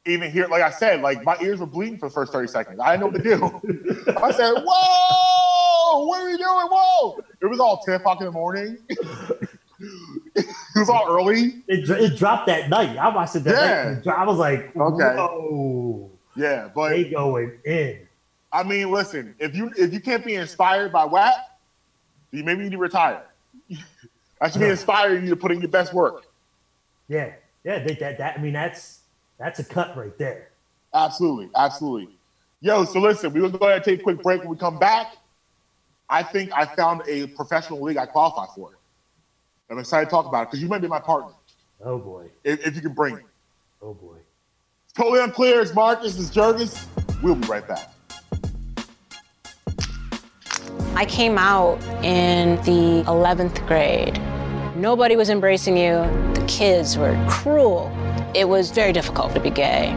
[0.07, 2.80] even here, like I said, like my ears were bleeding for the first thirty seconds.
[2.83, 3.62] I didn't know what to
[4.02, 4.14] do.
[4.16, 6.66] I said, "Whoa, what are we doing?
[6.70, 8.78] Whoa!" It was all ten o'clock in the morning.
[8.88, 11.62] it was all early.
[11.68, 12.96] It, it dropped that night.
[12.96, 13.94] I watched it that Yeah.
[14.02, 14.07] night.
[14.16, 15.14] I was like, Okay.
[15.14, 18.09] whoa, Yeah, but they going in.
[18.50, 21.35] I mean, listen, if you if you can't be inspired by WAP,
[22.30, 23.24] you maybe need to retire.
[24.40, 25.16] I should be inspired.
[25.16, 26.24] You need to put in your best work.
[27.09, 27.85] Yeah, yeah.
[27.85, 29.00] They, that, that, I mean, that's
[29.38, 30.48] that's a cut right there.
[30.94, 32.16] Absolutely, absolutely.
[32.62, 34.40] Yo, so listen, we're gonna go ahead and take a quick break.
[34.40, 35.16] When we come back,
[36.09, 38.79] I think I found a professional league I qualify for.
[39.71, 41.33] I'm excited to talk about it because you might be my partner
[41.83, 43.25] Oh boy, if, if you can bring it.
[43.83, 44.17] oh boy.
[44.85, 45.61] It's totally unclear.
[45.61, 46.19] It's Marcus.
[46.19, 46.87] It's Jurgis.
[47.23, 47.90] We'll be right back.
[50.95, 54.21] I came out in the 11th grade.
[54.77, 55.95] Nobody was embracing you.
[56.35, 57.90] The kids were cruel.
[58.35, 59.93] It was very difficult to be gay.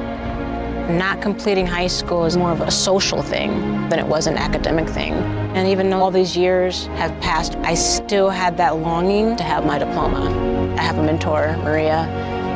[0.89, 3.52] Not completing high school is more of a social thing
[3.89, 5.13] than it was an academic thing.
[5.54, 9.65] And even though all these years have passed, I still had that longing to have
[9.65, 10.30] my diploma.
[10.78, 12.08] I have a mentor, Maria,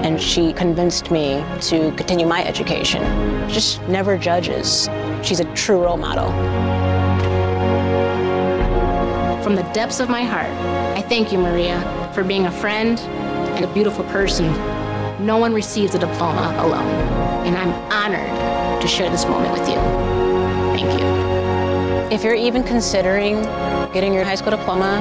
[0.06, 3.04] and she convinced me to continue my education.
[3.50, 4.88] Just never judges.
[5.24, 6.32] She's a true role model.
[9.44, 10.50] From the depths of my heart,
[10.98, 11.82] I thank you, Maria,
[12.14, 14.48] for being a friend and a beautiful person.
[15.26, 16.88] No one receives a diploma alone,
[17.46, 19.76] and I'm honored to share this moment with you.
[20.76, 21.08] Thank you.
[22.16, 23.42] If you're even considering
[23.94, 25.00] getting your high school diploma,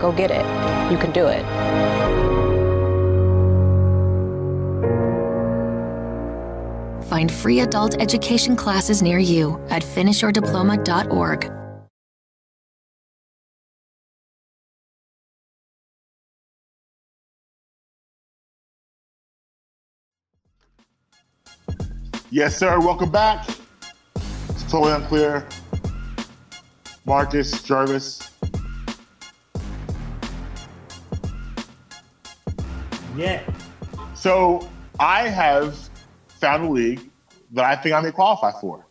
[0.00, 0.44] go get it.
[0.90, 1.44] You can do it.
[7.04, 11.61] Find free adult education classes near you at finishyourdiploma.org.
[22.34, 22.80] Yes, sir.
[22.80, 23.46] Welcome back.
[24.16, 25.46] It's totally unclear.
[27.04, 28.22] Marcus Jarvis.
[33.14, 33.42] Yeah.
[34.14, 34.66] So
[34.98, 35.76] I have
[36.40, 37.10] found a league
[37.50, 38.82] that I think I may qualify for.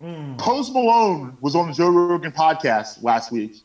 [0.00, 0.38] Hmm.
[0.38, 3.60] Post Malone was on the Joe Rogan podcast last week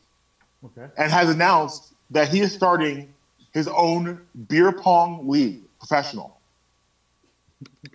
[0.66, 0.88] Okay.
[0.98, 3.14] and has announced that he is starting
[3.54, 4.20] his own
[4.50, 6.38] beer pong league, professional.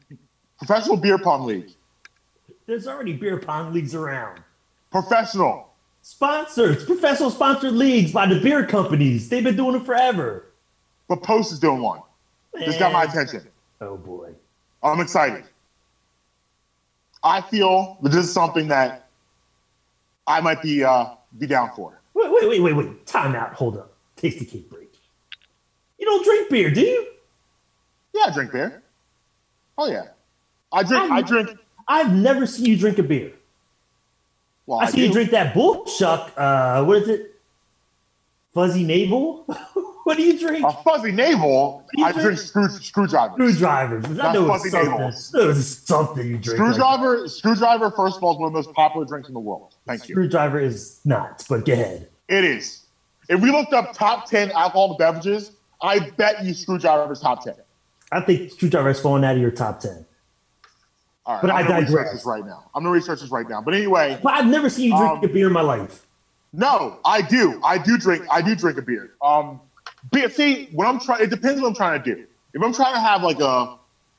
[0.66, 1.70] professional beer pong league.
[2.66, 4.42] There's already beer pong leagues around.
[4.90, 5.70] Professional.
[6.02, 9.28] Sponsors, professional sponsored leagues by the beer companies.
[9.28, 10.46] They've been doing it forever.
[11.08, 12.00] But Post is doing one.
[12.54, 13.46] This got my attention.
[13.80, 14.32] Oh boy.
[14.82, 15.44] I'm excited.
[17.22, 19.08] I feel that this is something that
[20.26, 22.00] I might be uh, be down for.
[22.14, 23.06] Wait, wait, wait, wait, wait.
[23.06, 23.54] Time out.
[23.54, 23.92] Hold up.
[24.16, 24.94] Tasty cake break.
[25.98, 27.06] You don't drink beer, do you?
[28.14, 28.82] Yeah, I drink beer.
[29.76, 30.08] Oh yeah,
[30.74, 31.12] I drink.
[31.12, 31.58] I drink.
[31.86, 33.32] I've never seen you drink a beer.
[34.66, 36.32] Well, I I see you drink that bullshuck.
[36.36, 37.34] Uh, what is it?
[38.54, 39.44] Fuzzy navel?
[40.04, 40.64] what do you drink?
[40.64, 41.84] A fuzzy navel.
[41.98, 43.34] I drink- drink screw, screwdrivers.
[43.34, 44.18] Screwdrivers.
[44.18, 45.50] I know it's fuzzy something.
[45.50, 46.58] It's something you drink.
[46.58, 46.72] like.
[46.74, 47.28] Screwdriver.
[47.28, 47.90] Screwdriver.
[47.90, 49.74] First of all, is one of the most popular drinks in the world.
[49.86, 50.14] Thank you.
[50.14, 52.08] Screwdriver is not, but go ahead.
[52.28, 52.82] It is.
[53.28, 57.54] If we looked up top ten alcoholic beverages, I bet you screwdriver is top ten.
[58.12, 60.06] I think screwdriver is falling out of your top ten.
[61.26, 62.12] All right, But I'm I digress.
[62.12, 62.64] this right now.
[62.74, 63.60] I'm gonna research this right now.
[63.60, 66.06] But anyway, But I've never seen you drink Um, a beer in my life.
[66.52, 67.60] No, I do.
[67.64, 68.24] I do drink.
[68.30, 69.10] I do drink a beer.
[69.22, 69.60] Um,
[70.12, 70.28] beer.
[70.30, 72.24] See, when I'm trying, it depends what I'm trying to do.
[72.52, 73.68] If I'm trying to have like a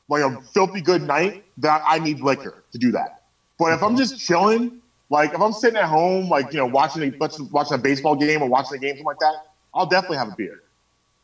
[0.09, 3.21] like a filthy good night, that I need liquor to do that.
[3.57, 7.03] But if I'm just chilling, like if I'm sitting at home, like you know, watching
[7.03, 7.13] a
[7.51, 9.35] watching a baseball game or watching a game, something like that,
[9.73, 10.61] I'll definitely have a beer.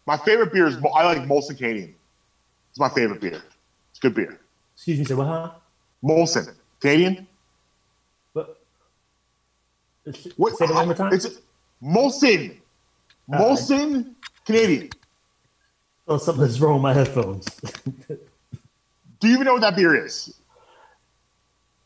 [0.05, 1.93] My favorite beer is I like Molson Canadian.
[2.69, 3.41] It's my favorite beer.
[3.91, 4.39] It's good beer.
[4.75, 5.27] Excuse me, say what?
[5.27, 5.49] Huh?
[6.03, 7.27] Molson Canadian.
[8.33, 8.59] But
[10.37, 10.57] What?
[10.57, 11.13] say that one more time.
[11.13, 11.41] It's
[11.83, 12.57] Molson.
[13.31, 14.13] Uh, Molson
[14.45, 14.89] Canadian.
[16.07, 17.45] oh, something's wrong with my headphones.
[19.19, 20.33] Do you even know what that beer is?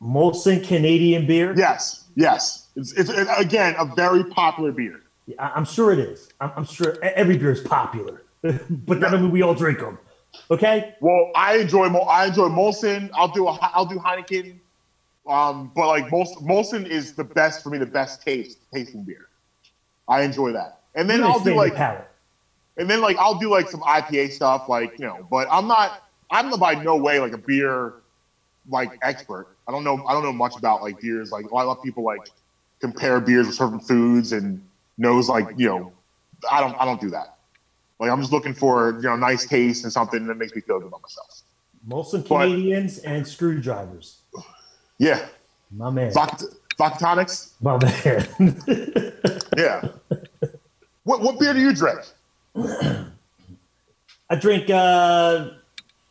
[0.01, 1.53] Molson Canadian beer.
[1.55, 2.67] Yes, yes.
[2.75, 5.01] It's, it's, again a very popular beer.
[5.27, 6.29] Yeah, I'm sure it is.
[6.39, 9.97] I'm, I'm sure every beer is popular, but that doesn't mean we all drink them.
[10.51, 10.93] Okay.
[10.99, 13.09] Well, I enjoy Mo- I enjoy Molson.
[13.13, 14.57] I'll do a I'll do Heineken.
[15.27, 19.27] Um, but like Molson, Molson is the best for me, the best taste tasting beer.
[20.07, 20.73] I enjoy that.
[20.93, 22.07] And then Really I'll do like palate.
[22.77, 25.25] and then like I'll do like some IPA stuff, like you know.
[25.29, 25.93] But I'm not
[26.29, 27.93] I'm by no way like a beer
[28.69, 29.47] like expert.
[29.67, 31.31] I don't know I don't know much about like beers.
[31.31, 32.29] Like a lot of people like
[32.79, 34.59] compare beers with certain foods and
[34.97, 35.91] knows like you know
[36.51, 37.29] I don't I don't do that.
[37.99, 40.79] Like I'm just looking for you know nice taste and something that makes me feel
[40.79, 41.41] good about myself.
[41.87, 44.17] Molson but- Canadians and screwdrivers.
[44.97, 45.25] Yeah,
[45.71, 46.11] My man.
[46.13, 46.45] vodka,
[46.77, 47.53] vodka tonics.
[47.61, 48.27] My man.
[49.57, 49.87] Yeah.
[51.03, 51.99] what what beer do you drink?
[54.29, 54.69] I drink.
[54.69, 55.51] Uh,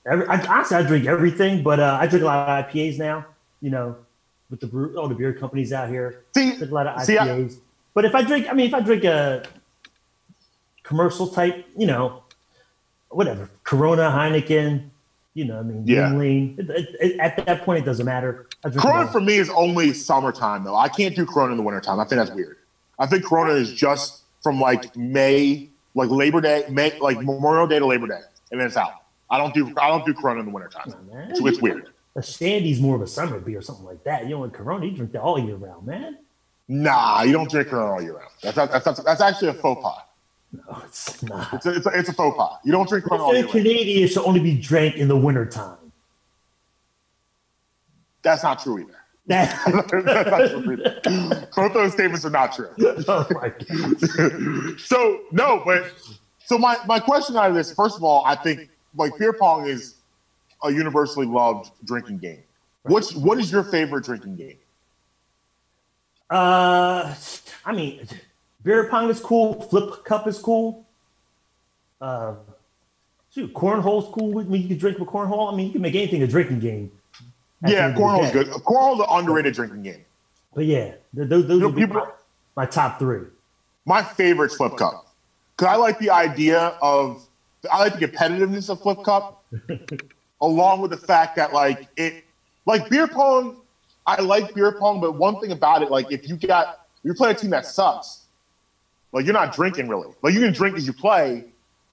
[0.06, 3.26] every, I, honestly, I drink everything, but uh, I drink a lot of IPAs now.
[3.60, 3.96] You know,
[4.50, 7.18] with the brew, all the beer companies out here, See, drink a lot of see,
[7.18, 7.58] I- IPAs.
[7.92, 9.42] but if I drink, I mean, if I drink a
[10.84, 12.22] commercial type, you know,
[13.08, 14.88] whatever, Corona, Heineken,
[15.34, 16.10] you know, I mean, Yeah.
[16.10, 18.46] Yuengling, it, it, it- at that point, it doesn't matter.
[18.76, 20.76] Corona for me is only summertime though.
[20.76, 21.98] I can't do Corona in the wintertime.
[21.98, 22.56] I think that's weird.
[22.98, 27.78] I think Corona is just from like May, like Labor Day, May, like Memorial Day
[27.80, 28.20] to Labor Day,
[28.52, 28.92] and then it's out.
[29.30, 30.94] I don't do I don't do Corona in the wintertime.
[31.12, 31.18] On.
[31.30, 31.88] It's, it's weird.
[32.16, 34.24] A Shandy's more of a summer beer, or something like that.
[34.24, 36.18] You don't want Corona, you drink that all year round, man.
[36.68, 38.30] Nah, you don't drink Corona all year round.
[38.42, 39.98] That's that's, that's, that's actually a faux pas.
[40.54, 41.52] No, it's not.
[41.54, 42.58] It's a, it's, a, it's a faux pas.
[42.64, 43.46] You don't drink Corona all year.
[43.46, 45.78] Canadian should only be drank in the wintertime.
[48.22, 48.96] That's not true either.
[49.26, 49.58] That,
[50.04, 51.48] That's not true either.
[51.56, 52.70] Both those statements are not true.
[53.08, 54.80] oh my God.
[54.80, 55.92] so no, but
[56.44, 59.66] so my, my question out of this, first of all, I think like beer pong
[59.66, 59.96] is
[60.62, 62.42] a universally loved drinking game.
[62.82, 64.58] What's what is your favorite drinking game?
[66.30, 67.14] Uh,
[67.64, 68.06] I mean,
[68.64, 69.60] beer pong is cool.
[69.62, 70.84] Flip cup is cool.
[72.00, 72.34] Uh,
[73.32, 74.32] shoot, cornhole's cool.
[74.32, 75.52] With me, you can drink with cornhole.
[75.52, 76.90] I mean, you can make anything a drinking game.
[77.66, 78.48] Yeah, end of the cornhole's good.
[78.64, 80.04] Cornhole's an underrated drinking game.
[80.54, 82.10] But yeah, th- those, those know, would be people- my,
[82.56, 83.26] my top three.
[83.86, 85.06] My favorite flip cup.
[85.56, 87.22] Cause I like the idea of
[87.70, 89.44] I like the competitiveness of flip cup,
[90.40, 92.24] along with the fact that like it
[92.66, 93.56] like beer pong.
[94.06, 97.30] I like beer pong, but one thing about it, like if you got you play
[97.30, 98.23] a team that sucks,
[99.14, 100.08] like you're not drinking really.
[100.22, 101.44] Like you can drink as you play,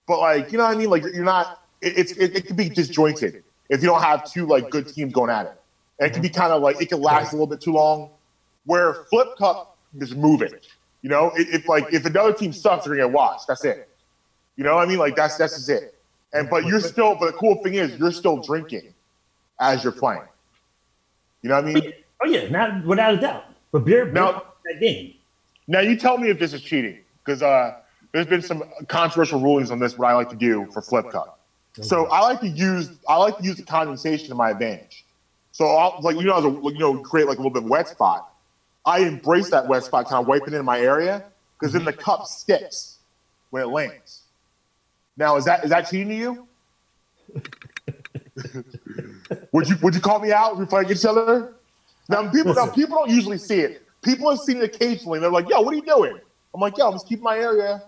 [0.07, 0.89] but like you know what I mean.
[0.89, 1.63] Like you're not.
[1.79, 3.43] It, it's it, it can be disjointed.
[3.69, 5.61] if you don't have two like good teams going at it.
[5.99, 6.41] And it can be mm-hmm.
[6.41, 8.09] kind of like it can last a little bit too long.
[8.65, 10.53] Where Flip Cup is moving,
[11.03, 13.47] you know, if, if like if another team sucks, they're gonna get washed.
[13.47, 13.87] That's it.
[14.57, 14.97] You know what I mean?
[14.97, 15.95] Like that's that's just it.
[16.33, 17.15] And but you're still.
[17.15, 18.93] But the cool thing is, you're still drinking
[19.59, 20.23] as you're playing.
[21.43, 21.93] You know what I mean?
[22.23, 23.45] Oh yeah, not without a doubt.
[23.71, 25.13] But beer, beer Now- that game.
[25.67, 27.71] Now you tell me if this is cheating, because uh,
[28.11, 29.97] there's been some controversial rulings on this.
[29.97, 31.37] What I like to do for Flip Cup.
[31.79, 35.05] So I like to use I like to use the condensation to my advantage.
[35.51, 37.87] So I'll like you know a, you know create like a little bit of wet
[37.87, 38.27] spot.
[38.85, 41.23] I embrace that wet spot, kind of wipe it in my area,
[41.57, 42.97] because then the cup sticks
[43.51, 44.23] when it lands.
[45.15, 46.37] Now is that is that cheating to you?
[49.53, 51.47] would you would you call me out if we play each other?
[52.09, 53.81] Now people now people don't usually see it.
[54.01, 55.19] People have seen it occasionally.
[55.19, 56.19] They're like, "Yo, what are you doing?"
[56.53, 57.81] I'm like, "Yo, I'm just keeping my area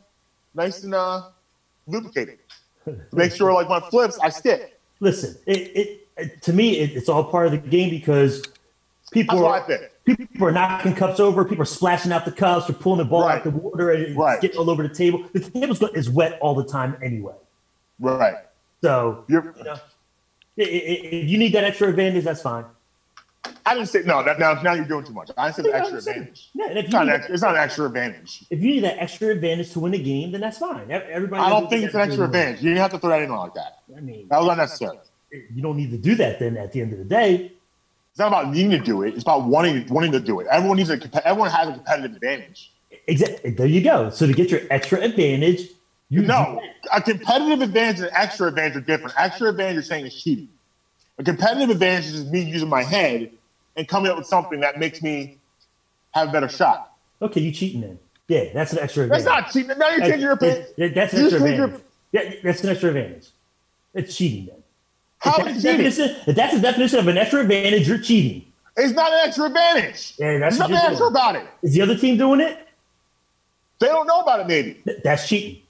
[0.53, 1.21] nice and uh,
[1.87, 2.37] lubricated
[2.85, 4.61] to make sure like my flips, I stick."
[4.99, 8.41] Listen, it, it, it to me it, it's all part of the game because
[9.11, 9.65] people are
[10.05, 13.23] people are knocking cups over, people are splashing out the cups, they're pulling the ball
[13.23, 13.37] Right.
[13.37, 14.39] out the water, and it's Right.
[14.39, 15.23] getting all over the table.
[15.33, 17.33] The table is wet all the time anyway.
[17.99, 18.35] Right.
[18.81, 19.75] So You're, you know,
[20.57, 22.65] if you need that extra advantage, that's fine.
[23.65, 24.23] I didn't say no.
[24.23, 25.29] That, now, now you're doing too much.
[25.37, 26.49] I the extra advantage.
[26.53, 28.45] Yeah, and if It's not, an extra, it's not an extra advantage.
[28.49, 30.89] if you need that extra advantage to win the game, then that's fine.
[30.89, 31.41] Everybody.
[31.41, 32.61] I don't think it's an extra advantage.
[32.61, 33.79] You didn't have to throw that in like that.
[33.95, 34.97] I mean, That was unnecessary.
[35.31, 36.39] you don't need to do that.
[36.39, 37.51] Then at the end of the day,
[38.11, 39.13] It's not about needing to do it.
[39.13, 40.47] It's about wanting wanting to do it.
[40.47, 42.71] Everyone needs a everyone has a competitive advantage.
[43.07, 43.51] exactly.
[43.51, 44.09] There you go.
[44.09, 45.69] So to get your extra advantage,
[46.09, 46.61] you know
[46.93, 49.15] a competitive advantage and extra advantage are different.
[49.17, 50.49] Extra advantage you're saying is cheating.
[51.19, 53.31] A competitive advantage is me using my head
[53.75, 55.37] and coming up with something that makes me
[56.11, 56.91] have a better shot.
[57.21, 57.99] Okay, you cheating then.
[58.27, 59.77] Yeah, that's an extra That's not cheating.
[59.77, 60.65] Now you're changing your opinion.
[60.77, 61.85] That- That's an You extra change your- advantage.
[62.11, 63.27] Yeah, that's an extra advantage.
[63.95, 64.55] It's cheating then.
[65.19, 65.85] How if, is that's cheating?
[65.85, 68.45] definition, if that's the definition of an extra advantage, you're cheating.
[68.77, 70.13] It's not an extra advantage.
[70.17, 71.11] Yeah, that's There's nothing extra doing.
[71.11, 71.45] about it.
[71.61, 72.67] Is the other team doing it?
[73.79, 74.73] They don't know about it, maybe.
[74.85, 75.61] Th- That's cheating.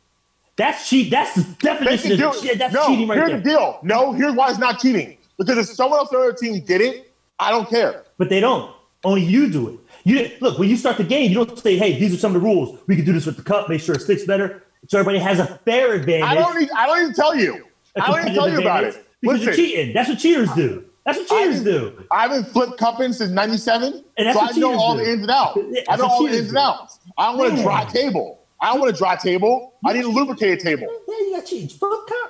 [0.56, 1.10] That's cheat.
[1.12, 2.58] That's the definition do of shit.
[2.60, 3.40] That's no, cheating right here's there.
[3.40, 3.80] the deal.
[3.84, 5.18] No, here's why it's not cheating.
[5.38, 8.04] Because if someone else on the other team did it, I don't care.
[8.18, 8.74] But they don't.
[9.04, 9.80] Only you do it.
[10.06, 11.30] You look when you start the game.
[11.32, 12.80] You don't say, "Hey, these are some of the rules.
[12.88, 13.68] We can do this with the cup.
[13.70, 16.24] Make sure it sticks better." So everybody has a fair advantage.
[16.30, 16.70] I don't need.
[16.76, 17.66] I don't even tell you.
[18.00, 19.06] I don't even tell you about it.
[19.22, 19.94] because Listen, you're cheating.
[19.94, 20.86] That's what cheaters do.
[21.06, 22.04] That's what cheaters I- do.
[22.12, 25.04] I've been flip cupping since '97, And that's so I know all do.
[25.04, 25.60] the ins and outs.
[25.74, 27.00] That's I know all the ins and outs.
[27.18, 27.64] I don't want a Yeah.
[27.64, 28.40] dry table.
[28.62, 29.74] I don't want a dry table.
[29.86, 30.88] I need a lubricated table.
[31.10, 31.68] Yeah, you got cheating.
[31.70, 32.23] Flip cup.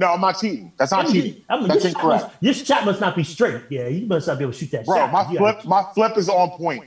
[0.00, 0.72] No, I'm not cheating.
[0.78, 1.42] That's not cheating.
[1.46, 3.60] I mean, That's your shot incorrect, must- Your shot must not be straight.
[3.68, 4.96] Yeah, you must not be able to shoot that bro.
[4.96, 5.12] shot.
[5.12, 6.84] My flip, my flip is on point.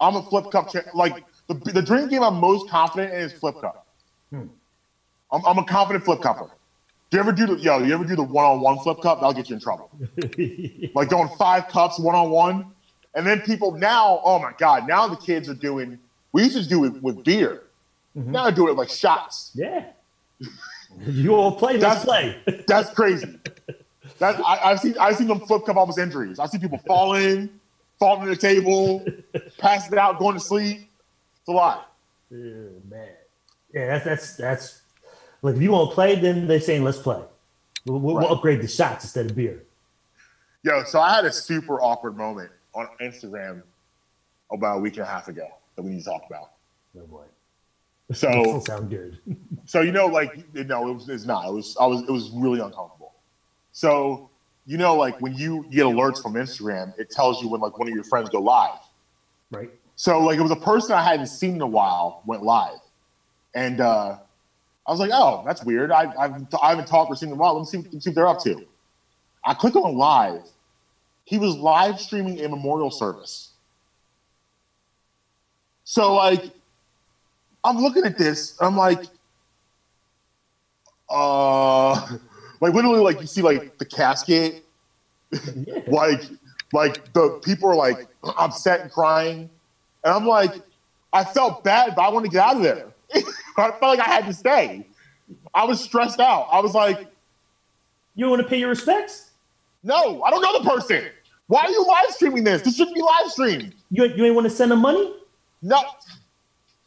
[0.00, 0.70] I'm a flip cup.
[0.72, 3.86] Cha- like the the dream game I'm most confident in is flip cup.
[4.30, 4.46] Hmm.
[5.32, 6.48] I'm, I'm a confident flip cupper.
[7.10, 7.78] Do you ever do the yo?
[7.78, 9.18] You ever do the one on one flip cup?
[9.18, 9.90] That'll get you in trouble.
[10.94, 12.66] like going five cups one on one,
[13.16, 15.98] and then people now, oh my god, now the kids are doing.
[16.30, 17.64] We used to do it with beer.
[18.16, 18.30] Mm-hmm.
[18.30, 19.50] Now they're it like shots.
[19.54, 19.86] yeah.
[21.06, 21.76] You all play.
[21.78, 22.36] That's- play.
[22.66, 23.38] That's crazy.
[24.18, 26.38] That I, I've seen I've seen them flip cup almost injuries.
[26.38, 27.50] I've seen people falling,
[27.98, 29.04] falling to the table,
[29.58, 30.88] passing it out, going to sleep.
[31.40, 31.92] It's a lot.
[32.30, 32.38] Yeah,
[32.88, 33.08] man.
[33.72, 34.82] Yeah, that's that's that's
[35.42, 37.20] like if you want to play, then they're saying let's play.
[37.86, 38.22] We'll, we'll, Right.
[38.28, 39.62] we'll upgrade the shots instead of beer.
[40.62, 43.62] Yo, so I had a super awkward moment on Instagram
[44.52, 46.52] about a week and a half ago that we need to talk about.
[46.96, 47.24] Oh boy,
[48.12, 49.18] So doesn't sound good.
[49.66, 51.46] So you know, like you know, it was it's not.
[51.48, 53.14] It was I was it was really uncomfortable.
[53.72, 54.28] So
[54.66, 57.88] you know, like when you get alerts from Instagram, it tells you when like one
[57.88, 58.78] of your friends go live.
[59.50, 59.70] Right?
[59.96, 62.78] So like it was a person I hadn't seen in a while went live,
[63.54, 64.18] and uh,
[64.86, 65.90] I was like, oh, that's weird.
[65.90, 67.54] I I've, I haven't talked or seen them in a while.
[67.54, 68.66] Let me see, let me see what they're up to.
[69.44, 70.42] I click on live.
[71.24, 73.50] He was live streaming a memorial service.
[75.84, 76.44] So like,
[77.64, 78.56] I'm looking at this.
[78.60, 79.02] I'm like,
[81.08, 81.92] uh,
[82.60, 84.64] like literally, like you see like the casket?
[85.88, 86.22] Like
[86.72, 89.50] like the people are like upset and crying.
[90.04, 90.52] And i'm like
[91.12, 92.86] i felt bad but i want to get out of there.
[93.56, 94.86] I felt like i had to stay.
[95.54, 96.48] I was stressed out.
[96.50, 97.06] I was like
[98.14, 99.30] You want to pay your respects?
[99.82, 101.06] no i don't know the person.
[101.46, 102.62] Why are you live streaming this?
[102.62, 103.74] This shouldn't be live streamed.
[103.90, 105.14] You you ain't want to send them money?
[105.62, 105.82] no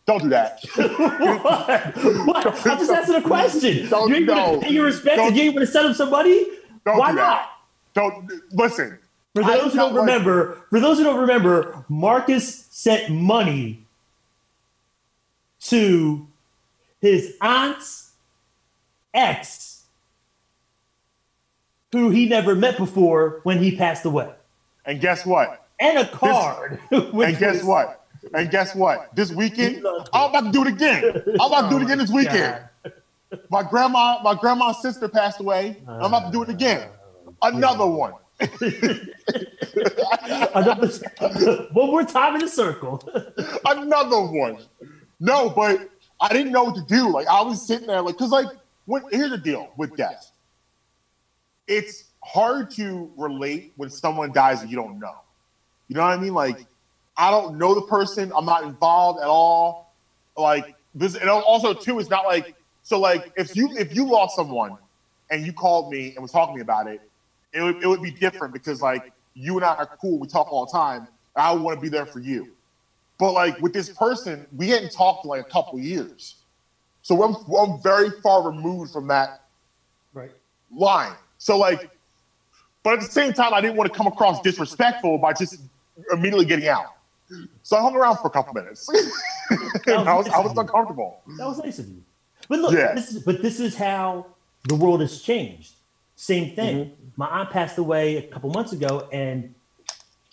[0.08, 1.96] don't do that what?
[2.26, 2.66] what?
[2.66, 3.88] I'm just asking a question.
[3.90, 4.34] Don't- you ain't no.
[4.52, 6.48] want to pay your respects and you ain't gonna send them some money?
[6.86, 7.50] don't Why do not?
[7.94, 8.98] don't listen
[9.36, 13.84] For those who don't like- remember, for those who don't remember, Marcus sent money
[15.62, 16.26] to
[17.02, 18.12] his aunt's
[19.14, 19.84] ex,
[21.92, 24.32] who he never met before when he passed away,
[24.86, 25.68] And guess what?
[25.80, 26.80] and a card.
[26.92, 28.07] which And guess was- what?
[28.34, 29.14] And guess what?
[29.16, 31.24] This weekend, I'm about to do it again.
[31.40, 32.64] I'm about to do it oh again this weekend.
[33.50, 35.82] My grandma, my grandma's sister passed away.
[35.88, 36.90] I'm about to do it again.
[37.42, 38.14] Oh, Another one.
[40.56, 40.88] Another,
[41.74, 43.02] one more time in a circle.
[43.66, 44.58] Another one.
[45.20, 47.10] No, but I didn't know what to do.
[47.10, 48.48] Like I was sitting there, like, cause like,
[48.86, 50.32] when, here's the deal with death.
[51.68, 55.16] It's hard to relate when someone dies that you don't know.
[55.88, 56.34] You know what I mean?
[56.34, 56.66] Like,
[57.18, 58.32] I don't know the person.
[58.36, 59.78] I'm not involved at all.
[60.38, 62.48] Like this, and also too, it's not like
[62.84, 63.00] so.
[63.00, 64.80] Like if you if you lost someone
[65.32, 67.02] and you called me and was talking to me about it,
[67.54, 69.04] it would it would be different because like
[69.36, 70.20] you and I are cool.
[70.20, 71.08] We talk all the time.
[71.36, 72.50] I want to be there for you.
[73.20, 76.38] But like with this person, we hadn't talked in like a couple years,
[77.02, 79.32] so I'm I'm very far removed from that
[80.14, 80.32] Right.
[80.72, 81.18] line.
[81.38, 81.82] So like,
[82.84, 85.60] but at the same time, I didn't want to come across disrespectful by just
[86.12, 86.88] immediately getting out.
[87.64, 88.88] So I hung around for a couple minutes.
[89.88, 91.22] I was I was uncomfortable.
[91.38, 92.02] That was nice of you.
[92.50, 92.94] But look, Yeah.
[92.94, 94.28] this is, but this is how
[94.68, 95.74] the world has changed.
[96.16, 96.78] Same thing.
[96.86, 96.94] Mm-hmm.
[97.18, 99.54] My aunt passed away a couple months ago, and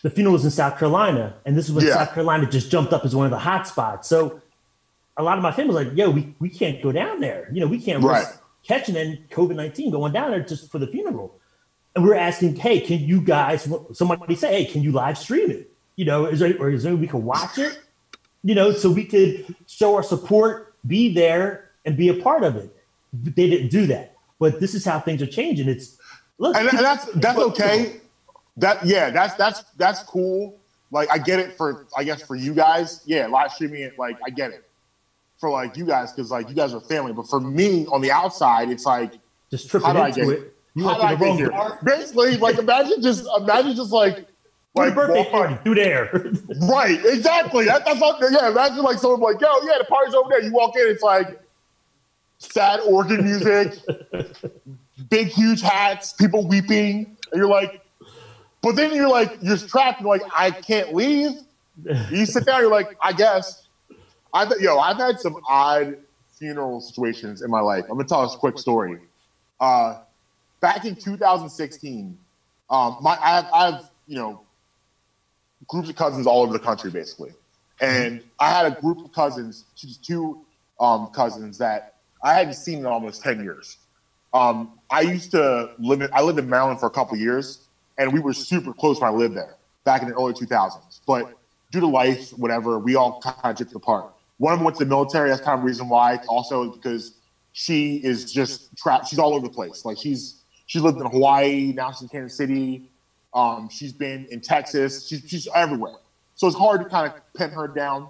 [0.02, 1.94] the funeral was in South Carolina, and this is when Yeah.
[1.94, 4.08] South Carolina just jumped up as one of the hot spots.
[4.08, 4.40] So
[5.16, 7.48] a lot of my family was like, "Yo, we, we can't go down there.
[7.52, 8.20] You know, we can't Right.
[8.20, 11.34] risk catching in COVID nineteen going down there just for the funeral."
[11.96, 15.70] And we're asking, "Hey, can you guys?" Somebody say, "Hey, can you live stream it?
[15.96, 17.80] You know, is there or is there we could watch it?"
[18.44, 22.56] you know, so we could show our support, be there, and be a part of
[22.56, 22.76] it.
[23.12, 24.16] But They didn't do that.
[24.38, 25.68] But this is how things are changing.
[25.68, 25.96] It's
[26.38, 28.00] look, and, that's that's okay.
[28.58, 30.58] That yeah, that's that's that's cool.
[30.90, 33.98] Like I get it for I guess for you guys, yeah, live streaming it.
[33.98, 34.68] Like I get it
[35.38, 37.12] for like you guys because like you guys are family.
[37.12, 39.12] But for me on the outside, it's like
[39.50, 40.56] just how tripping do I into get it.
[40.74, 41.78] You how do I get here?
[41.82, 44.26] Basically, like imagine just imagine just like
[44.74, 46.10] Like like birthday party through there.
[46.62, 47.66] Right, exactly.
[47.66, 48.50] That, that's what, yeah.
[48.50, 50.42] Imagine like someone like, yo, yeah, the party's over there.
[50.42, 51.40] You walk in, it's like
[52.38, 53.74] sad organ music,
[55.10, 57.80] big huge hats, people weeping, and you're like,
[58.62, 60.00] but then you're like, you're trapped.
[60.00, 61.32] You're like, I can't leave.
[62.10, 62.62] You sit down.
[62.62, 63.68] You're like, I guess.
[64.32, 65.98] I've yo, I've had some odd
[66.32, 67.84] funeral situations in my life.
[67.84, 68.98] I'm gonna tell a quick story.
[69.60, 69.98] Uh,
[70.60, 72.18] back in 2016,
[72.70, 74.40] um, my I have, I have you know
[75.68, 77.32] groups of cousins all over the country, basically.
[77.80, 79.64] And I had a group of cousins,
[80.02, 80.38] two
[80.80, 83.76] um, cousins that I hadn't seen in almost ten years.
[84.32, 87.60] Um, I used to live in I lived in Maryland for a couple years,
[87.98, 91.00] and we were super close when I lived there back in the early 2000s.
[91.06, 91.36] But
[91.70, 94.12] due to life, whatever, we all kind of drifted apart.
[94.38, 95.30] One of them went to the military.
[95.30, 96.20] That's kind of reason why.
[96.28, 97.12] Also, because
[97.52, 99.08] she is just trapped.
[99.08, 99.84] She's all over the place.
[99.84, 102.90] Like she's she lived in Hawaii, now she's in Kansas City.
[103.34, 105.06] Um, she's been in Texas.
[105.06, 105.94] She's, she's everywhere.
[106.36, 108.08] So it's hard to kind of pin her down.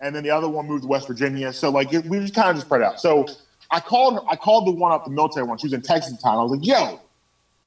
[0.00, 1.52] And then the other one moved to West Virginia.
[1.52, 3.00] So like it, we just kind of just spread out.
[3.00, 3.26] So
[3.70, 5.58] I called her, I called the one up, the military one.
[5.58, 6.38] She was in Texas at the time.
[6.38, 7.00] I was like, yo,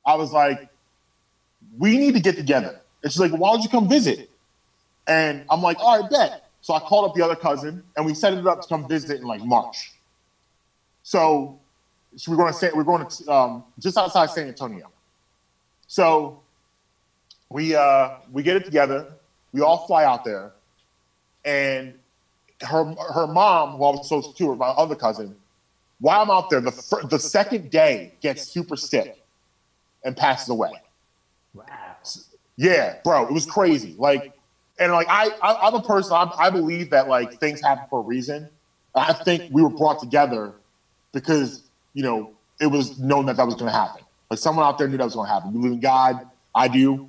[0.06, 0.70] I was like,
[1.78, 2.80] we need to get together.
[3.04, 4.30] And she's like, why don't you come visit?
[5.08, 6.50] And I'm like, all right, bet.
[6.62, 9.22] So I called up the other cousin and we set it up to come visit
[9.22, 9.94] in like March.
[11.04, 11.60] So,
[12.16, 14.92] so we're going to say we're going to um, just outside San Antonio.
[15.88, 16.42] So
[17.50, 19.08] we uh, we get it together.
[19.54, 20.52] We all fly out there,
[21.46, 21.96] and
[22.64, 25.36] her her mom, who I was close to, my other cousin,
[26.00, 29.12] while I'm out there, the fir- the second day gets super sick
[30.04, 30.82] and passes away.
[31.54, 31.66] wow.
[32.58, 33.96] Yeah, bro, it was crazy.
[33.98, 34.24] Like,
[34.80, 36.16] and like I, I I'm a person.
[36.18, 38.50] I, I believe that like things happen for a reason.
[38.96, 40.56] I think we were brought together
[41.14, 42.30] because you know
[42.62, 44.02] it was known that that was going to happen.
[44.30, 45.52] Like someone out there knew that was going to happen.
[45.52, 46.22] You believe in God.
[46.56, 47.02] I do.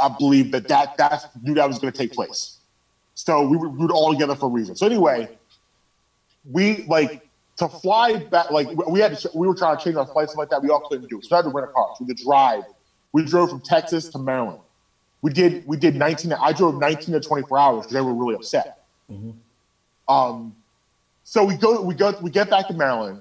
[0.00, 2.58] I believe that that that knew that was going to take place.
[3.14, 4.76] So we were, we were all together for a reason.
[4.76, 5.28] So anyway,
[6.50, 7.20] we like
[7.56, 8.50] to fly back.
[8.50, 10.62] Like we had to, we were trying to change our flights and like that.
[10.62, 11.24] We all couldn't do it.
[11.24, 11.88] So we had to rent a car.
[11.94, 12.64] So we could drive.
[13.12, 14.60] We drove from Texas to Maryland.
[15.22, 16.32] We did we did 19.
[16.40, 18.68] I drove 19 to 24 hours because they were really upset.
[20.06, 20.54] Um,
[21.24, 23.20] so we go we go we get back to Maryland,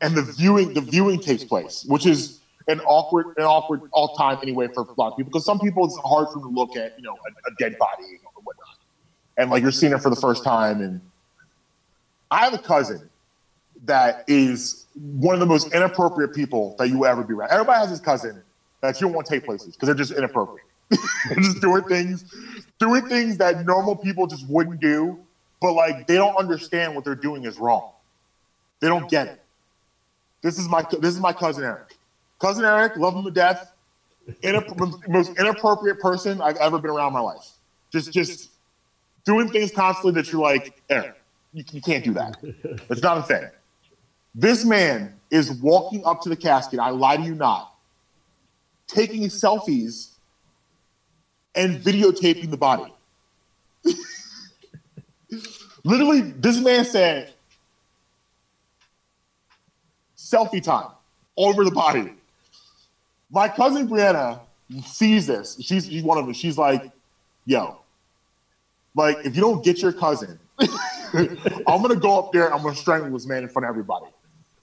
[0.00, 2.37] and the viewing the viewing takes place, which is
[2.68, 5.84] an awkward an awkward all time anyway for a lot of people because some people
[5.86, 8.04] it's hard for them to look at you know a, a dead body
[8.36, 8.76] or whatnot,
[9.36, 10.80] and like you're seeing it for the first time.
[10.80, 11.00] And
[12.30, 13.08] I have a cousin
[13.84, 17.50] that is one of the most inappropriate people that you will ever be around.
[17.50, 18.42] Everybody has this cousin
[18.80, 20.64] that you don't want to take places because they're just inappropriate.
[21.34, 22.24] just doing things,
[22.78, 25.18] doing things that normal people just wouldn't do,
[25.60, 27.92] but like they don't understand what they're doing is wrong.
[28.80, 29.40] They don't get it.
[30.42, 31.97] This is my this is my cousin Eric.
[32.40, 33.72] Cousin Eric, love him to death.
[34.42, 37.58] Inapp- most inappropriate person I've ever been around my life.
[37.92, 38.50] Just, just
[39.24, 41.14] doing things constantly that you're like, Eric,
[41.52, 42.34] you, you can't do that.
[42.90, 43.50] It's not a thing.
[44.34, 46.78] This man is walking up to the casket.
[46.80, 47.66] I lie to you not,
[48.86, 50.10] taking selfies
[51.54, 52.94] and videotaping the body.
[55.84, 57.26] Literally, this man said,
[60.16, 60.88] selfie time
[61.36, 62.17] over the body.
[63.30, 64.40] My cousin Brianna
[64.84, 65.56] sees this.
[65.60, 66.34] She's, she's one of them.
[66.34, 66.82] She's like,
[67.44, 67.76] yo,
[68.94, 72.74] like, if you don't get your cousin, I'm to go up there and I'm to
[72.74, 74.06] strangle this man in front of everybody.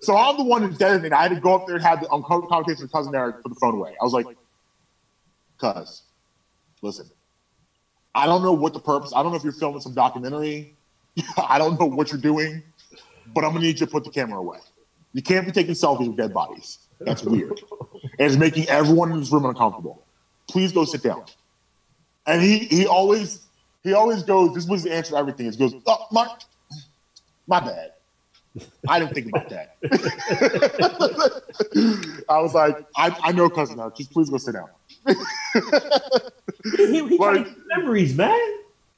[0.01, 1.13] So I'm the one who's designated.
[1.13, 3.55] I had to go up there and have the conversation with cousin Eric put the
[3.55, 3.95] phone away.
[3.99, 4.27] I was like,
[5.59, 6.03] cuz,
[6.81, 7.09] listen,
[8.13, 10.73] I don't know what the purpose, I don't know if you're filming some documentary.
[11.37, 12.61] I don't know what you're doing,
[13.33, 14.59] but I'm gonna need you to put the camera away.
[15.13, 16.77] You can't be taking selfies with dead bodies.
[16.99, 17.59] That's weird.
[18.19, 20.03] and it's making everyone in this room uncomfortable.
[20.47, 21.25] Please go sit down.
[22.25, 23.45] And he he always
[23.83, 25.51] he always goes, this was the answer to everything.
[25.51, 26.27] He goes, oh my
[27.47, 27.91] my bad.
[28.87, 29.75] I didn't think about that.
[32.29, 33.89] I was like, I, I know cousin now.
[33.89, 34.69] Just please go sit down.
[36.77, 38.39] He, he like, memories, man.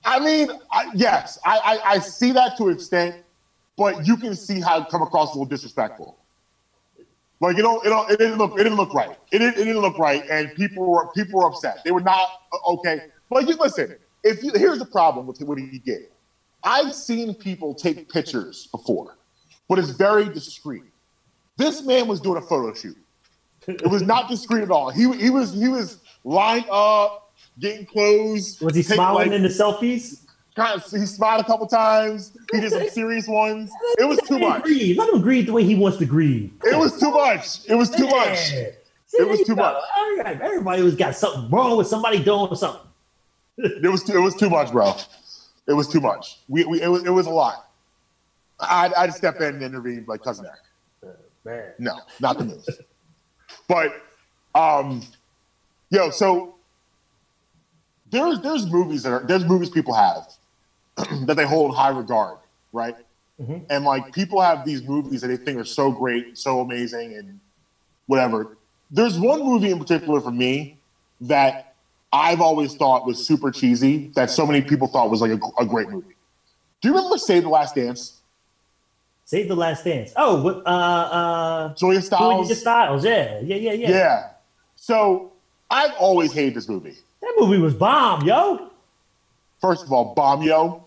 [0.05, 3.15] I mean, I, yes, I, I, I see that to an extent,
[3.75, 6.17] but you can see how it come across a little disrespectful.
[7.41, 9.17] Like you know, it, don't- it didn't look it didn't look right.
[9.31, 11.79] It didn't, it didn't look right, and people were people were upset.
[11.85, 13.01] They were not uh, okay.
[13.31, 16.01] Like you listen, if you here's the problem with what he did.
[16.63, 19.17] I've seen people take pictures before,
[19.69, 20.85] but it's very discreet.
[21.57, 22.97] This man was doing a photo shoot.
[23.67, 24.91] It was not discreet at all.
[24.91, 28.59] He he was he was lined up, getting clothes.
[28.61, 30.26] Was he smiling like, in the selfies?
[30.57, 32.37] Kind of, he smiled a couple times.
[32.51, 33.71] He did some serious ones.
[33.97, 34.63] It was too much.
[34.63, 34.97] Grieve.
[34.97, 36.51] Let him grieve the way he wants to grieve.
[36.63, 37.69] It was too much.
[37.69, 38.51] It was too much.
[38.51, 38.69] Yeah.
[39.13, 39.81] It was too much.
[40.17, 42.81] right, Everybody was got something wrong with somebody doing something.
[43.59, 44.93] It was too, it was too much, bro.
[45.67, 46.39] It was too much.
[46.47, 47.67] We, we it was it was a lot.
[48.59, 51.17] I'd, I'd step in and intervene like cousin Eric.
[51.43, 51.73] Man.
[51.79, 52.63] No, not the move.
[53.67, 53.93] but
[54.53, 55.01] um,
[55.89, 56.55] yo, so
[58.11, 60.27] there's there's movies that are there's movies people have
[61.25, 62.37] that they hold high regard,
[62.73, 62.95] right?
[63.41, 63.63] Mhm.
[63.69, 67.39] And like people have these movies that they think are so great, so amazing, and
[68.07, 68.47] whatever.
[68.89, 70.69] There's one movie in particular for me
[71.21, 71.57] that
[72.11, 75.65] I've always thought was super cheesy that so many people thought was like a, a
[75.65, 76.15] great movie.
[76.81, 78.13] Do you remember Save the Last Dance?
[79.25, 80.13] Save the Last Dance.
[80.15, 80.61] Oh?
[80.65, 82.59] Uh, uh, Julia Julia Stiles.
[82.59, 83.05] Styles.
[83.05, 83.89] Yeah, yeah, yeah, yeah.
[83.89, 84.23] Yeah.
[84.75, 85.27] So
[85.69, 86.95] I've always hated this movie.
[87.21, 88.69] That movie was bomb, yo.
[89.59, 90.79] First of all, bomb yo.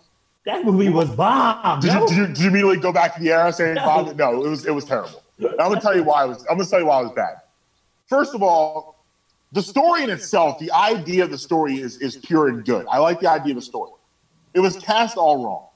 [0.47, 2.01] That movie was bomb, Did yo.
[2.03, 3.85] you, did you, did you immediately go back to the era saying No.
[3.85, 4.17] bomb?
[4.17, 5.23] No, it was it was terrible.
[5.43, 6.43] I'm gonna tell you why it was.
[6.51, 7.37] I'm gonna tell you why it was bad.
[8.07, 9.05] First of all,
[9.53, 12.87] the story in itself, the idea of the story is is pure and good.
[12.91, 13.93] I like the idea of the story.
[14.55, 15.67] It was cast all wrong.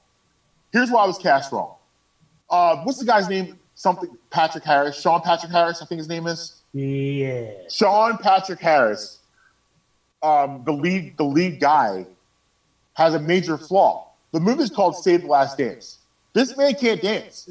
[0.73, 1.75] Here's why it was cast wrong.
[2.49, 3.57] Uh, what's the guy's name?
[3.75, 6.61] Something Patrick Harris, Sean Patrick Harris, I think his name is.
[6.73, 7.51] yeah.
[7.69, 9.19] Sean Patrick Harris,
[10.23, 12.05] um, the lead the lead guy,
[12.93, 14.04] has a major flaw.
[14.35, 15.99] The movie's called Save the Last Dance.
[16.33, 17.49] This man can't dance.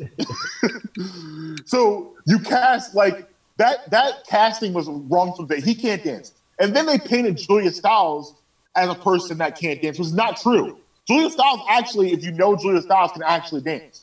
[1.64, 3.26] so you cast like
[3.56, 6.34] that that casting was wrong from the he can't dance.
[6.58, 8.34] And then they painted Julia Stiles
[8.76, 10.78] as a person that can't dance, which is not true.
[11.08, 14.02] Julia Stiles actually, if you know Julia Stiles, can actually dance.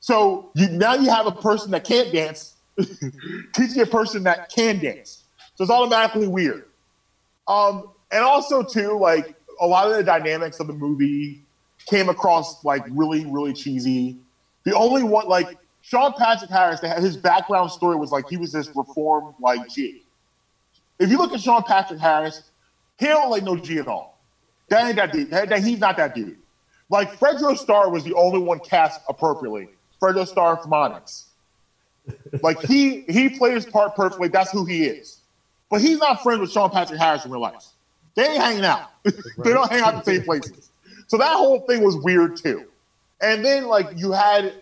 [0.00, 2.56] So you now you have a person that can't dance
[3.52, 5.22] teaching a person that can dance.
[5.54, 6.64] So it's automatically weird.
[7.46, 11.38] Um, and also too, like a lot of the dynamics of the movie
[11.86, 14.16] came across like really, really cheesy.
[14.64, 15.48] The only one, like
[15.82, 19.96] Sean Patrick Harris, his background story was like he was this reformed like G.
[20.98, 22.42] If you look at Sean Patrick Harris,
[22.98, 24.12] he don't like no G at all.
[24.70, 25.30] That ain't that dude.
[25.30, 26.36] That, that- he's not that dude.
[26.90, 29.70] Like Fredro Starr was the only one cast appropriately.
[30.02, 31.26] Fredro Starr from Onyx.
[32.42, 34.28] Like he he played his part perfectly.
[34.28, 35.20] That's who he is.
[35.70, 37.75] But he's not friends with Sean Patrick Harris in real life.
[38.16, 38.82] They ain't hanging out.
[39.04, 40.70] they don't hang out in the same places.
[41.06, 42.66] So that whole thing was weird too.
[43.20, 44.52] And then like you had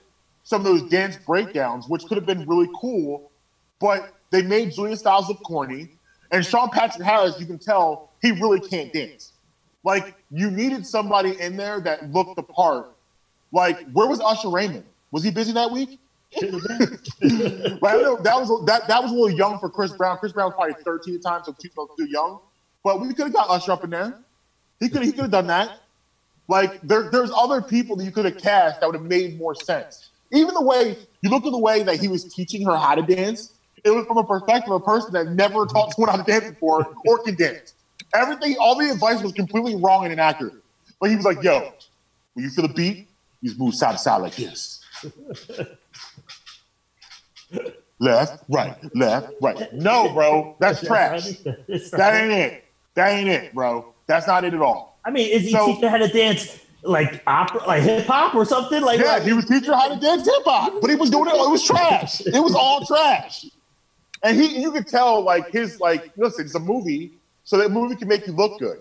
[0.42, 3.22] some of those dance breakdowns, which could have been really cool,
[3.80, 5.88] but they made Julia Stiles look corny.
[6.30, 9.32] And Sean Patrick Harris, you can tell he really can't dance.
[9.84, 12.86] Like you needed somebody in there that looked the part.
[13.52, 14.84] Like where was Usher Raymond?
[15.12, 15.98] Was he busy that week?
[17.80, 20.16] Like, I know that was that that was a little young for Chris Brown.
[20.18, 22.38] Chris Brown was probably 13 at the time, so too, too young.
[22.84, 24.14] But we could have got Usher up in there.
[24.78, 25.70] He could he could have done that.
[26.46, 29.54] Like there, there's other people that you could have cast that would have made more
[29.54, 30.10] sense.
[30.30, 33.02] Even the way you look at the way that he was teaching her how to
[33.02, 33.50] dance,
[33.82, 36.46] it was from a perspective of a person that never taught someone how to dance
[36.46, 37.74] before or can dance.
[38.14, 40.54] Everything, all the advice was completely wrong and inaccurate.
[41.00, 41.66] But he was like, "Yo,
[42.34, 42.98] when you feel the beat,
[43.40, 44.80] you just move side to side like this."
[48.00, 49.72] left, right, left, right.
[49.72, 51.26] No, bro, that's trash.
[51.92, 52.63] That ain't it.
[52.94, 53.92] That ain't it, bro.
[54.06, 54.98] That's not it at all.
[55.04, 58.44] I mean, is he So- teaching how to dance like opera, like hip hop or
[58.44, 58.82] something?
[58.82, 61.34] Like, Yeah, he was teaching how to dance hip hop, but he was doing it.
[61.34, 62.20] It was trash.
[62.20, 63.46] It was all trash.
[64.22, 67.12] And he, you could tell, like his, like, listen, it's a movie,
[67.44, 68.80] so that movie can make you look good.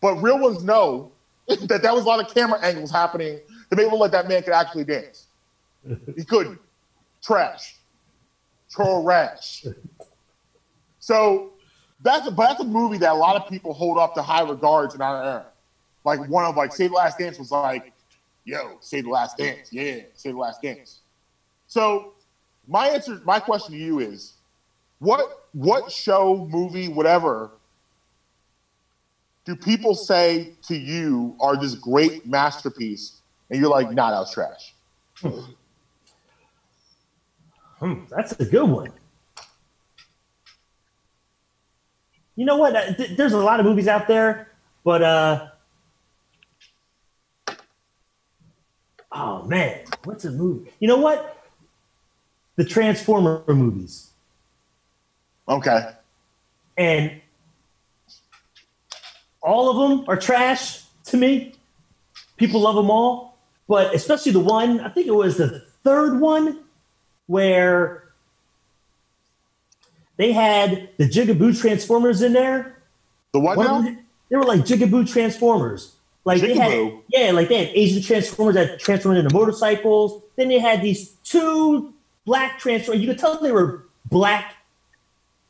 [0.00, 1.12] But real ones know
[1.48, 3.38] that that was a lot of camera angles happening
[3.70, 5.26] to make it look like that man could actually dance.
[6.16, 6.58] He couldn't.
[7.22, 7.76] Trash.
[8.70, 9.64] Trash.
[10.98, 11.52] So
[12.06, 14.42] that's a, but that's a movie that a lot of people hold up to high
[14.42, 15.46] regards in our era.
[16.04, 17.92] Like one of like Save the Last Dance was like,
[18.44, 21.00] yo, Save the Last Dance, yeah, Save the Last Dance.
[21.66, 22.12] So
[22.68, 24.34] my answer, my question to you is,
[24.98, 25.20] what
[25.52, 27.50] what show, movie, whatever,
[29.44, 34.74] do people say to you are this great masterpiece, and you're like, nah, was trash.
[37.78, 38.92] Hmm, that's a good one.
[42.36, 42.96] You know what?
[42.96, 44.48] Th- There's a lot of movies out there,
[44.84, 45.48] but uh,
[49.12, 50.70] oh man, what's a movie?
[50.80, 51.32] You know what?
[52.56, 54.10] The Transformer movies,
[55.48, 55.90] Okay.
[56.76, 57.20] and
[59.42, 61.54] all of them are trash to me.
[62.38, 63.36] People love them all,
[63.68, 64.80] but especially the one.
[64.80, 66.64] I think it was the third one
[67.26, 68.04] where
[70.16, 72.78] they had the Jigaboo Transformers in there.
[73.32, 73.56] The what?
[74.28, 75.94] They were like Jigaboo Transformers.
[76.24, 80.22] Like they had, yeah, like they had Asian Transformers that transformed into motorcycles.
[80.36, 81.94] Then they had these two
[82.24, 83.00] black Transformers.
[83.02, 84.56] You could tell they were black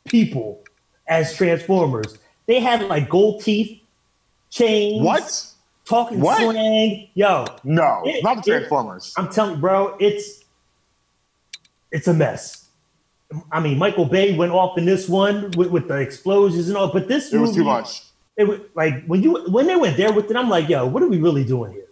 [0.04, 0.62] people
[1.08, 2.18] as Transformers.
[2.46, 3.80] They had like gold teeth,
[4.50, 5.46] chains, What?
[5.86, 6.38] talking What?
[6.38, 7.08] slang.
[7.14, 9.14] Yo, No, It- not the it- Transformers.
[9.16, 10.44] I'm telling you, bro, it's
[11.90, 12.65] it's a mess.
[13.50, 16.92] I mean, Michael Bay went off in this one with, with the explosions and all,
[16.92, 18.02] but this It was too much.
[18.36, 21.02] It was like when you when they went there with it, I'm like, yo, what
[21.02, 21.88] are we really doing here?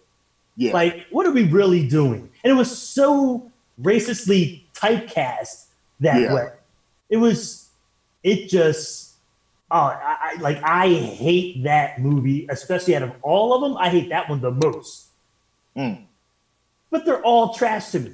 [0.56, 0.72] Yeah.
[0.72, 2.30] Like, what are we really doing?
[2.44, 5.66] And it was so racistly typecast
[6.00, 6.34] that Yeah.
[6.34, 6.48] way.
[7.08, 7.68] It was,
[8.22, 9.14] it just,
[9.70, 13.76] oh, I, I like I hate that movie, especially out of all of them.
[13.76, 15.06] I hate that one the most.
[15.76, 16.04] Mm.
[16.90, 18.12] But they're all trash to me.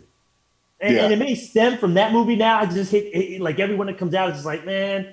[0.80, 1.04] And, Yeah.
[1.04, 2.58] and it may stem from that movie now.
[2.58, 5.06] I just hate it, like everyone that comes out is just like, man,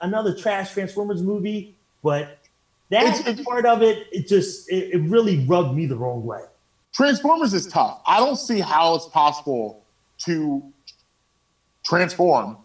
[0.00, 1.74] another trash Transformers movie.
[2.02, 2.28] But
[2.90, 6.24] that It's- it's- part of it, it just it, it really rubbed me the wrong
[6.24, 6.42] way.
[6.92, 7.98] Transformers is tough.
[8.06, 9.76] I don't see how it's possible
[10.18, 10.62] to
[11.84, 12.58] transform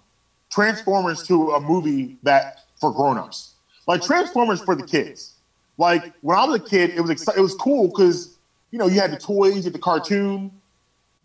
[0.51, 2.45] Transformers to a movie that
[2.79, 3.51] for grown-ups.
[3.87, 5.33] Like Transformers for the kids.
[5.77, 8.29] Like when I was a kid, it was exci- it was cool because
[8.69, 10.51] you know you had the toys, you had the cartoon.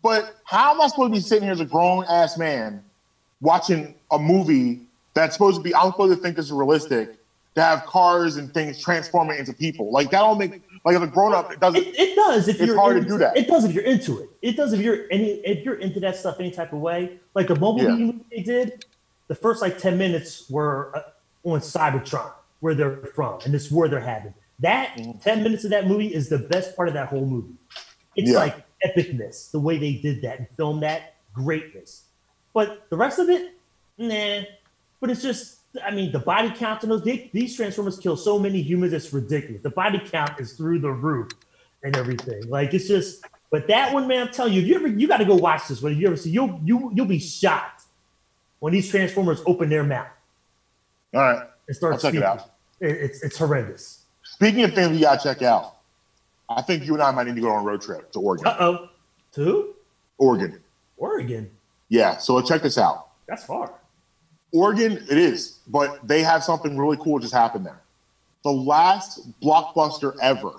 [0.01, 2.83] But how am I supposed to be sitting here as a grown ass man
[3.41, 4.81] watching a movie
[5.13, 5.73] that's supposed to be?
[5.75, 7.09] I'm supposed to think this is realistic
[7.55, 9.91] to have cars and things transforming into people.
[9.91, 11.81] Like that don't make like as a grown up, it doesn't.
[11.81, 13.35] It, it does if It's you're hard to into, do that.
[13.35, 14.29] It does if you're into it.
[14.41, 17.19] It does if you're any if you're into that stuff any type of way.
[17.35, 17.95] Like the mobile Yeah.
[17.95, 18.73] movie they did,
[19.27, 21.01] the first like ten minutes were uh,
[21.43, 24.33] on Cybertron, where they're from, and this war they're having.
[24.59, 25.19] That Mm-hmm.
[25.19, 27.55] ten minutes of that movie is the best part of that whole movie.
[28.15, 28.37] It's Yeah.
[28.37, 32.03] like epicness, the way they did that and filmed that greatness.
[32.53, 33.53] But the rest of it,
[33.97, 34.41] nah.
[34.99, 38.39] But it's just, I mean, the body count in those they, these Transformers kill so
[38.39, 39.61] many humans, it's ridiculous.
[39.61, 41.29] The body count is through the roof
[41.83, 42.49] and everything.
[42.49, 45.17] Like it's just, but that one, man, I'm telling you, if you ever, you got
[45.17, 45.91] to go watch this one.
[45.93, 47.83] If you ever see, you'll you you'll be shocked
[48.59, 50.07] when these Transformers open their mouth
[51.13, 51.47] All right.
[51.67, 52.23] and start I'll check it speaking.
[52.27, 52.51] out.
[52.81, 54.03] It- it's it's horrendous.
[54.23, 55.76] Speaking of things we gotta check out,
[56.49, 58.47] I think you and I might need to go on a road trip to Oregon.
[58.47, 58.89] Uh oh,
[59.33, 59.75] to
[60.17, 60.59] Oregon.
[60.97, 61.49] Oregon.
[61.89, 62.17] Yeah.
[62.17, 63.09] So check this out.
[63.27, 63.73] That's far.
[64.53, 67.81] Oregon, it is, but they have something really cool just happened there.
[68.43, 70.51] The last blockbuster ever,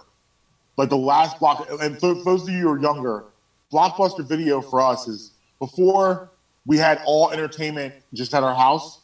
[0.76, 3.24] like the last block, and for those of you who are younger,
[3.72, 6.28] blockbuster video for us is before
[6.66, 9.00] we had all entertainment just at our house,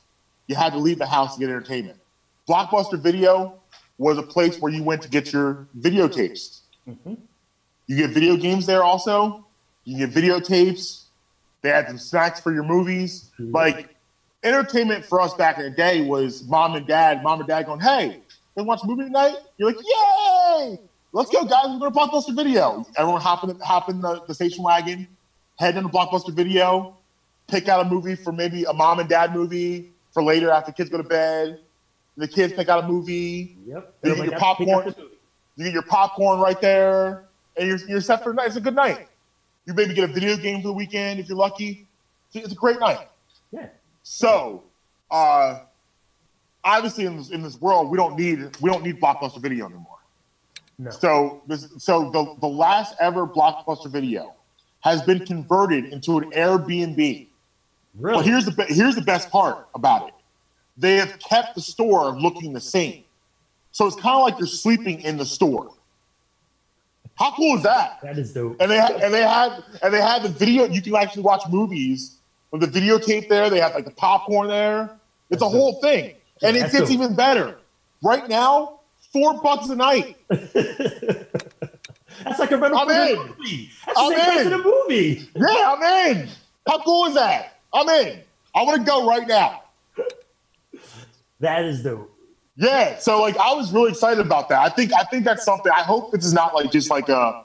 [0.49, 1.99] you had to leave the house to get entertainment.
[2.47, 3.55] Blockbuster video
[3.97, 6.61] was a place where you went to get your videotapes.
[6.89, 7.14] Mm-hmm.
[7.87, 9.45] You get video games there also.
[9.85, 11.03] You get videotapes.
[11.62, 13.30] They had some snacks for your movies.
[13.39, 13.95] Like
[14.43, 17.80] entertainment for us back in the day was mom and dad, mom and dad going,
[17.80, 18.20] "Hey,
[18.55, 20.78] we watch a movie tonight." You're like, "Yay!
[21.12, 21.66] Let's go, guys!
[21.68, 25.09] We're going to Blockbuster Video." Everyone hop in, hop in the, the station wagon,
[25.59, 26.97] head into Blockbuster Video.
[27.47, 30.91] pick out a movie for maybe a mom and dad movie for later after kids
[30.91, 31.61] go to bed.
[32.16, 33.57] The kids pick out a movie.
[33.66, 33.95] Yep.
[34.05, 34.95] You get your popcorn.
[35.57, 37.24] You get your popcorn right there,
[37.57, 38.48] and you're, you're set for the night.
[38.48, 39.09] It's a good night.
[39.66, 41.86] You maybe get a video game for the weekend if you're lucky.
[42.32, 43.09] It's a great night.
[43.52, 43.68] Yeah.
[44.02, 44.64] So,
[45.11, 45.61] uh,
[46.64, 49.98] obviously, in this, in this world, we don't need we don't need blockbuster video anymore.
[50.78, 50.90] No.
[50.90, 54.34] So, this, so the the last ever blockbuster video
[54.80, 57.28] has been converted into an Airbnb.
[57.96, 58.16] Really?
[58.16, 60.14] But here's the here's the best part about it.
[60.76, 63.03] They have kept the store looking the same.
[63.74, 65.72] So it's kind of like you're sleeping in the store.
[67.16, 67.98] How cool is that?
[68.04, 68.56] that is dope.
[68.60, 70.64] And they ha- and they had and they had the video.
[70.66, 72.18] You can actually watch movies
[72.52, 73.50] with the videotape there.
[73.50, 74.96] They have like the popcorn there.
[75.28, 76.14] It's a That's whole thing,
[76.44, 76.92] and Yeah, it gets dope.
[76.92, 77.56] even better.
[78.00, 78.78] Right now,
[79.12, 80.18] four bucks a night.
[80.28, 80.54] That's
[82.38, 83.18] like a rental I'm in.
[83.26, 83.70] movie.
[83.86, 84.52] That's I'm the in.
[84.52, 85.28] of the movie.
[85.34, 85.82] Yeah, I'm
[86.16, 86.28] in.
[86.68, 87.58] How cool is that?
[87.72, 88.20] I'm in.
[88.54, 89.62] I want to go right now.
[91.40, 92.12] That is dope.
[92.57, 94.61] Yeah, so like I was really excited about that.
[94.61, 95.72] I think I think that's something.
[95.72, 97.44] I hope this is not like just like a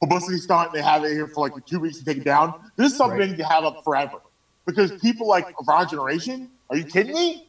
[0.00, 0.72] publicity stunt.
[0.72, 2.54] They have it here for like two weeks to take it down.
[2.76, 3.26] This is something Right.
[3.26, 4.18] they need to have up forever
[4.66, 6.50] because people like of our generation.
[6.70, 7.46] Are you kidding me?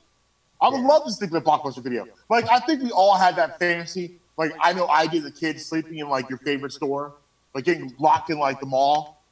[0.62, 2.06] I would love to stick with a blockbuster video.
[2.30, 4.18] Like I think we all had that fantasy.
[4.38, 7.14] Like I know I did as a kid, sleeping in like your favorite store,
[7.56, 9.24] like getting locked in like the mall.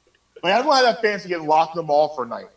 [0.43, 2.47] Like everyone had that fantasy getting locked in the mall for a night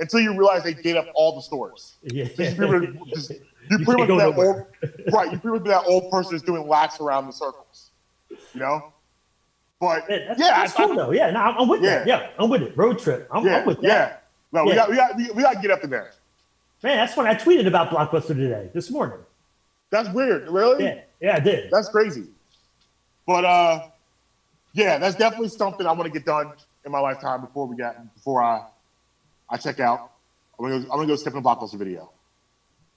[0.00, 1.94] until you realize they gate up all the stores.
[2.02, 2.26] Yeah.
[2.36, 3.32] So just,
[3.70, 4.68] you You pretty much that nowhere.
[4.82, 5.32] old, right?
[5.32, 7.90] You pretty much be that old person that's doing laps around the circles,
[8.30, 8.92] you know.
[9.80, 11.10] But Yeah, that's, yeah, that's I- cool though.
[11.12, 12.06] Yeah, no, I'm, with that.
[12.06, 12.20] Yeah.
[12.22, 12.76] Yeah, I'm with it.
[12.76, 13.28] Road trip.
[13.30, 13.86] I'm, yeah, I'm with that.
[13.86, 14.16] yeah.
[14.52, 16.12] No, we got we got we, we got to get up in there.
[16.82, 19.18] Man, that's when I tweeted about Blockbuster today, this morning.
[19.90, 20.84] That's weird, really.
[20.84, 21.70] Yeah, yeah, I did.
[21.70, 22.24] That's crazy.
[23.26, 23.88] But uh,
[24.74, 26.52] yeah, that's definitely something I want to get done
[26.84, 28.66] in my lifetime before we get before I
[29.50, 30.10] I check out.
[30.58, 32.10] I'm gonna go, I'm gonna go step in a blockbuster video.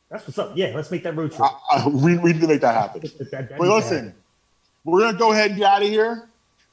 [0.10, 0.52] That's what's up.
[0.56, 1.42] Yeah, let's make that road trip.
[1.42, 3.02] I, I, we, we need to make that happen.
[3.32, 4.16] That- that But listen, happen.
[4.86, 6.30] we're gonna go ahead and get out of here.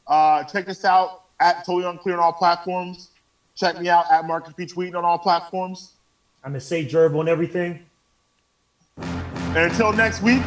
[0.06, 3.10] Uh, check us out at Totally Unclear on all platforms.
[3.56, 4.66] Check me out at Marcus P.
[4.66, 5.92] Tweeting on all platforms.
[6.44, 7.80] I'm gonna say Gerb on everything.
[8.98, 10.42] And until next week,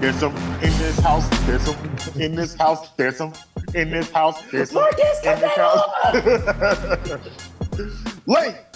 [0.00, 1.28] there's some in this house.
[1.46, 1.76] There's some
[2.20, 2.90] in this house.
[2.96, 3.32] There's some
[3.74, 4.40] in this house.
[4.50, 5.90] There's some Marcus, in this house.
[8.26, 8.54] Late.